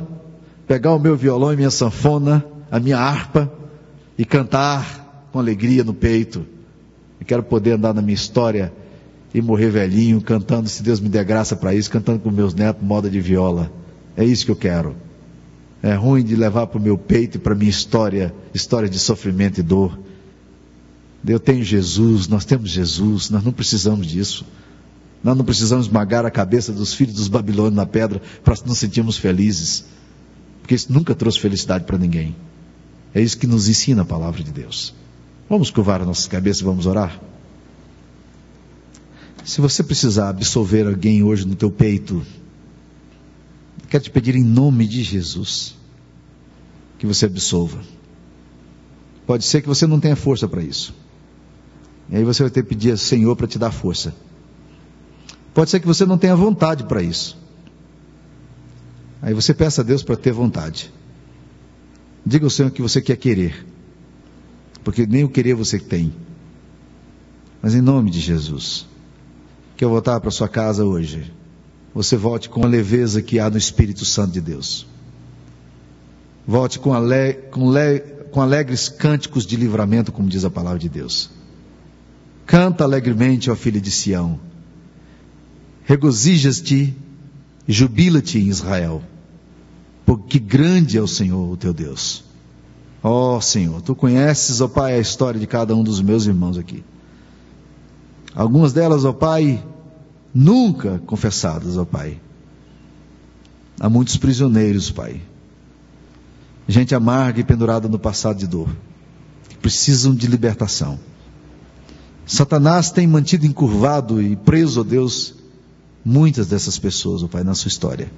pegar 0.66 0.94
o 0.94 0.98
meu 0.98 1.16
violão 1.16 1.52
e 1.52 1.56
minha 1.56 1.70
sanfona, 1.70 2.44
a 2.70 2.80
minha 2.80 2.98
harpa 2.98 3.52
e 4.16 4.24
cantar 4.24 4.97
com 5.32 5.38
alegria 5.38 5.84
no 5.84 5.94
peito. 5.94 6.46
Eu 7.20 7.26
quero 7.26 7.42
poder 7.42 7.72
andar 7.72 7.94
na 7.94 8.02
minha 8.02 8.14
história 8.14 8.72
e 9.34 9.42
morrer 9.42 9.70
velhinho, 9.70 10.20
cantando, 10.20 10.68
se 10.68 10.82
Deus 10.82 11.00
me 11.00 11.08
der 11.08 11.24
graça 11.24 11.54
para 11.54 11.74
isso, 11.74 11.90
cantando 11.90 12.20
com 12.20 12.30
meus 12.30 12.54
netos 12.54 12.82
moda 12.82 13.10
de 13.10 13.20
viola. 13.20 13.70
É 14.16 14.24
isso 14.24 14.44
que 14.44 14.50
eu 14.50 14.56
quero. 14.56 14.96
É 15.82 15.94
ruim 15.94 16.24
de 16.24 16.34
levar 16.34 16.66
para 16.66 16.78
o 16.78 16.82
meu 16.82 16.98
peito 16.98 17.36
e 17.36 17.40
para 17.40 17.52
a 17.52 17.56
minha 17.56 17.70
história, 17.70 18.34
história 18.52 18.88
de 18.88 18.98
sofrimento 18.98 19.60
e 19.60 19.62
dor. 19.62 19.98
Eu 21.26 21.38
tenho 21.38 21.62
Jesus, 21.62 22.26
nós 22.26 22.44
temos 22.44 22.70
Jesus, 22.70 23.30
nós 23.30 23.44
não 23.44 23.52
precisamos 23.52 24.06
disso. 24.06 24.44
Nós 25.22 25.36
não 25.36 25.44
precisamos 25.44 25.86
esmagar 25.86 26.24
a 26.24 26.30
cabeça 26.30 26.72
dos 26.72 26.94
filhos 26.94 27.14
dos 27.14 27.28
babilônios 27.28 27.74
na 27.74 27.86
pedra 27.86 28.22
para 28.42 28.54
nos 28.64 28.78
sentirmos 28.78 29.18
felizes. 29.18 29.84
Porque 30.62 30.74
isso 30.74 30.92
nunca 30.92 31.14
trouxe 31.14 31.40
felicidade 31.40 31.84
para 31.84 31.98
ninguém. 31.98 32.36
É 33.14 33.20
isso 33.20 33.38
que 33.38 33.46
nos 33.46 33.68
ensina 33.68 34.02
a 34.02 34.04
palavra 34.04 34.42
de 34.42 34.52
Deus. 34.52 34.94
Vamos 35.48 35.70
curvar 35.70 36.00
as 36.00 36.06
nossas 36.06 36.26
cabeças 36.26 36.60
e 36.60 36.64
vamos 36.64 36.86
orar? 36.86 37.18
Se 39.44 39.62
você 39.62 39.82
precisar 39.82 40.28
absolver 40.28 40.86
alguém 40.86 41.22
hoje 41.22 41.46
no 41.46 41.54
teu 41.54 41.70
peito, 41.70 42.22
quero 43.88 44.04
te 44.04 44.10
pedir 44.10 44.36
em 44.36 44.44
nome 44.44 44.86
de 44.86 45.02
Jesus 45.02 45.74
que 46.98 47.06
você 47.06 47.24
absolva. 47.24 47.78
Pode 49.26 49.44
ser 49.44 49.62
que 49.62 49.68
você 49.68 49.86
não 49.86 49.98
tenha 49.98 50.16
força 50.16 50.46
para 50.46 50.62
isso. 50.62 50.94
E 52.10 52.16
aí 52.16 52.24
você 52.24 52.42
vai 52.42 52.50
ter 52.50 52.62
que 52.62 52.68
pedir 52.68 52.90
ao 52.90 52.98
Senhor 52.98 53.34
para 53.34 53.46
te 53.46 53.58
dar 53.58 53.70
força. 53.70 54.14
Pode 55.54 55.70
ser 55.70 55.80
que 55.80 55.86
você 55.86 56.04
não 56.04 56.18
tenha 56.18 56.36
vontade 56.36 56.84
para 56.84 57.02
isso. 57.02 57.38
Aí 59.22 59.32
você 59.32 59.54
peça 59.54 59.80
a 59.80 59.84
Deus 59.84 60.02
para 60.02 60.16
ter 60.16 60.32
vontade. 60.32 60.92
Diga 62.24 62.44
ao 62.44 62.50
Senhor 62.50 62.70
que 62.70 62.82
você 62.82 63.00
quer 63.00 63.16
querer. 63.16 63.66
Porque 64.88 65.06
nem 65.06 65.22
o 65.22 65.28
querer 65.28 65.52
você 65.52 65.78
tem. 65.78 66.14
Mas 67.60 67.74
em 67.74 67.82
nome 67.82 68.10
de 68.10 68.20
Jesus 68.20 68.86
que 69.76 69.84
eu 69.84 69.90
voltar 69.90 70.18
para 70.18 70.30
sua 70.30 70.48
casa 70.48 70.82
hoje, 70.82 71.30
você 71.92 72.16
volte 72.16 72.48
com 72.48 72.64
a 72.64 72.66
leveza 72.66 73.20
que 73.20 73.38
há 73.38 73.50
no 73.50 73.58
Espírito 73.58 74.06
Santo 74.06 74.32
de 74.32 74.40
Deus. 74.40 74.86
Volte 76.46 76.78
com, 76.78 76.94
ale, 76.94 77.34
com, 77.50 77.70
le, 77.70 78.00
com 78.30 78.40
alegres 78.40 78.88
cânticos 78.88 79.44
de 79.44 79.56
livramento, 79.56 80.10
como 80.10 80.26
diz 80.26 80.42
a 80.42 80.48
palavra 80.48 80.78
de 80.78 80.88
Deus. 80.88 81.28
Canta 82.46 82.82
alegremente, 82.82 83.50
ó 83.50 83.54
filho 83.54 83.82
de 83.82 83.90
Sião. 83.90 84.40
Regozijas-te, 85.84 86.96
jubila-te 87.68 88.38
em 88.38 88.46
Israel, 88.46 89.02
porque 90.06 90.38
grande 90.38 90.96
é 90.96 91.02
o 91.02 91.06
Senhor, 91.06 91.52
o 91.52 91.58
teu 91.58 91.74
Deus. 91.74 92.26
Ó 93.02 93.36
oh, 93.36 93.40
Senhor, 93.40 93.80
tu 93.82 93.94
conheces, 93.94 94.60
ó 94.60 94.64
oh, 94.64 94.68
Pai, 94.68 94.94
a 94.94 94.98
história 94.98 95.38
de 95.38 95.46
cada 95.46 95.74
um 95.74 95.84
dos 95.84 96.00
meus 96.00 96.26
irmãos 96.26 96.58
aqui. 96.58 96.82
Algumas 98.34 98.72
delas, 98.72 99.04
ó 99.04 99.12
Pai, 99.12 99.64
nunca 100.34 101.00
confessadas, 101.06 101.76
ó 101.76 101.84
Pai. 101.84 102.20
Há 103.80 103.88
muitos 103.88 104.16
prisioneiros, 104.16 104.90
Pai. 104.90 105.20
Gente 106.66 106.94
amarga 106.94 107.40
e 107.40 107.44
pendurada 107.44 107.88
no 107.88 107.98
passado 107.98 108.38
de 108.38 108.46
dor. 108.46 108.68
Que 109.48 109.56
precisam 109.56 110.14
de 110.14 110.26
libertação. 110.26 110.98
Satanás 112.26 112.90
tem 112.90 113.06
mantido 113.06 113.46
encurvado 113.46 114.20
e 114.20 114.36
preso, 114.36 114.80
ó 114.80 114.84
Deus, 114.84 115.34
muitas 116.04 116.48
dessas 116.48 116.78
pessoas, 116.78 117.22
ó 117.22 117.28
Pai, 117.28 117.44
na 117.44 117.54
sua 117.54 117.68
história. 117.68 118.10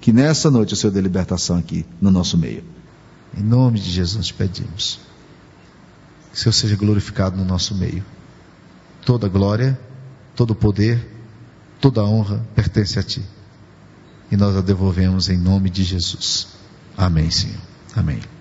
Que 0.00 0.12
nessa 0.12 0.50
noite 0.50 0.74
o 0.74 0.76
Senhor 0.76 0.92
dê 0.92 1.00
libertação 1.00 1.58
aqui 1.58 1.84
no 2.00 2.10
nosso 2.10 2.38
meio. 2.38 2.75
Em 3.36 3.42
nome 3.42 3.78
de 3.78 3.90
Jesus 3.90 4.32
pedimos. 4.32 4.98
Que 6.32 6.38
o 6.38 6.42
Senhor 6.42 6.52
seja 6.52 6.76
glorificado 6.76 7.36
no 7.36 7.44
nosso 7.44 7.74
meio 7.74 8.04
toda 9.06 9.28
glória, 9.28 9.78
todo 10.34 10.52
poder, 10.52 11.00
toda 11.80 12.02
honra 12.02 12.44
pertence 12.56 12.98
a 12.98 13.02
Ti. 13.02 13.24
E 14.30 14.36
nós 14.36 14.56
a 14.56 14.60
devolvemos 14.60 15.28
em 15.28 15.38
nome 15.38 15.70
de 15.70 15.84
Jesus. 15.84 16.48
Amém, 16.98 17.30
Senhor. 17.30 17.60
Amém. 17.94 18.35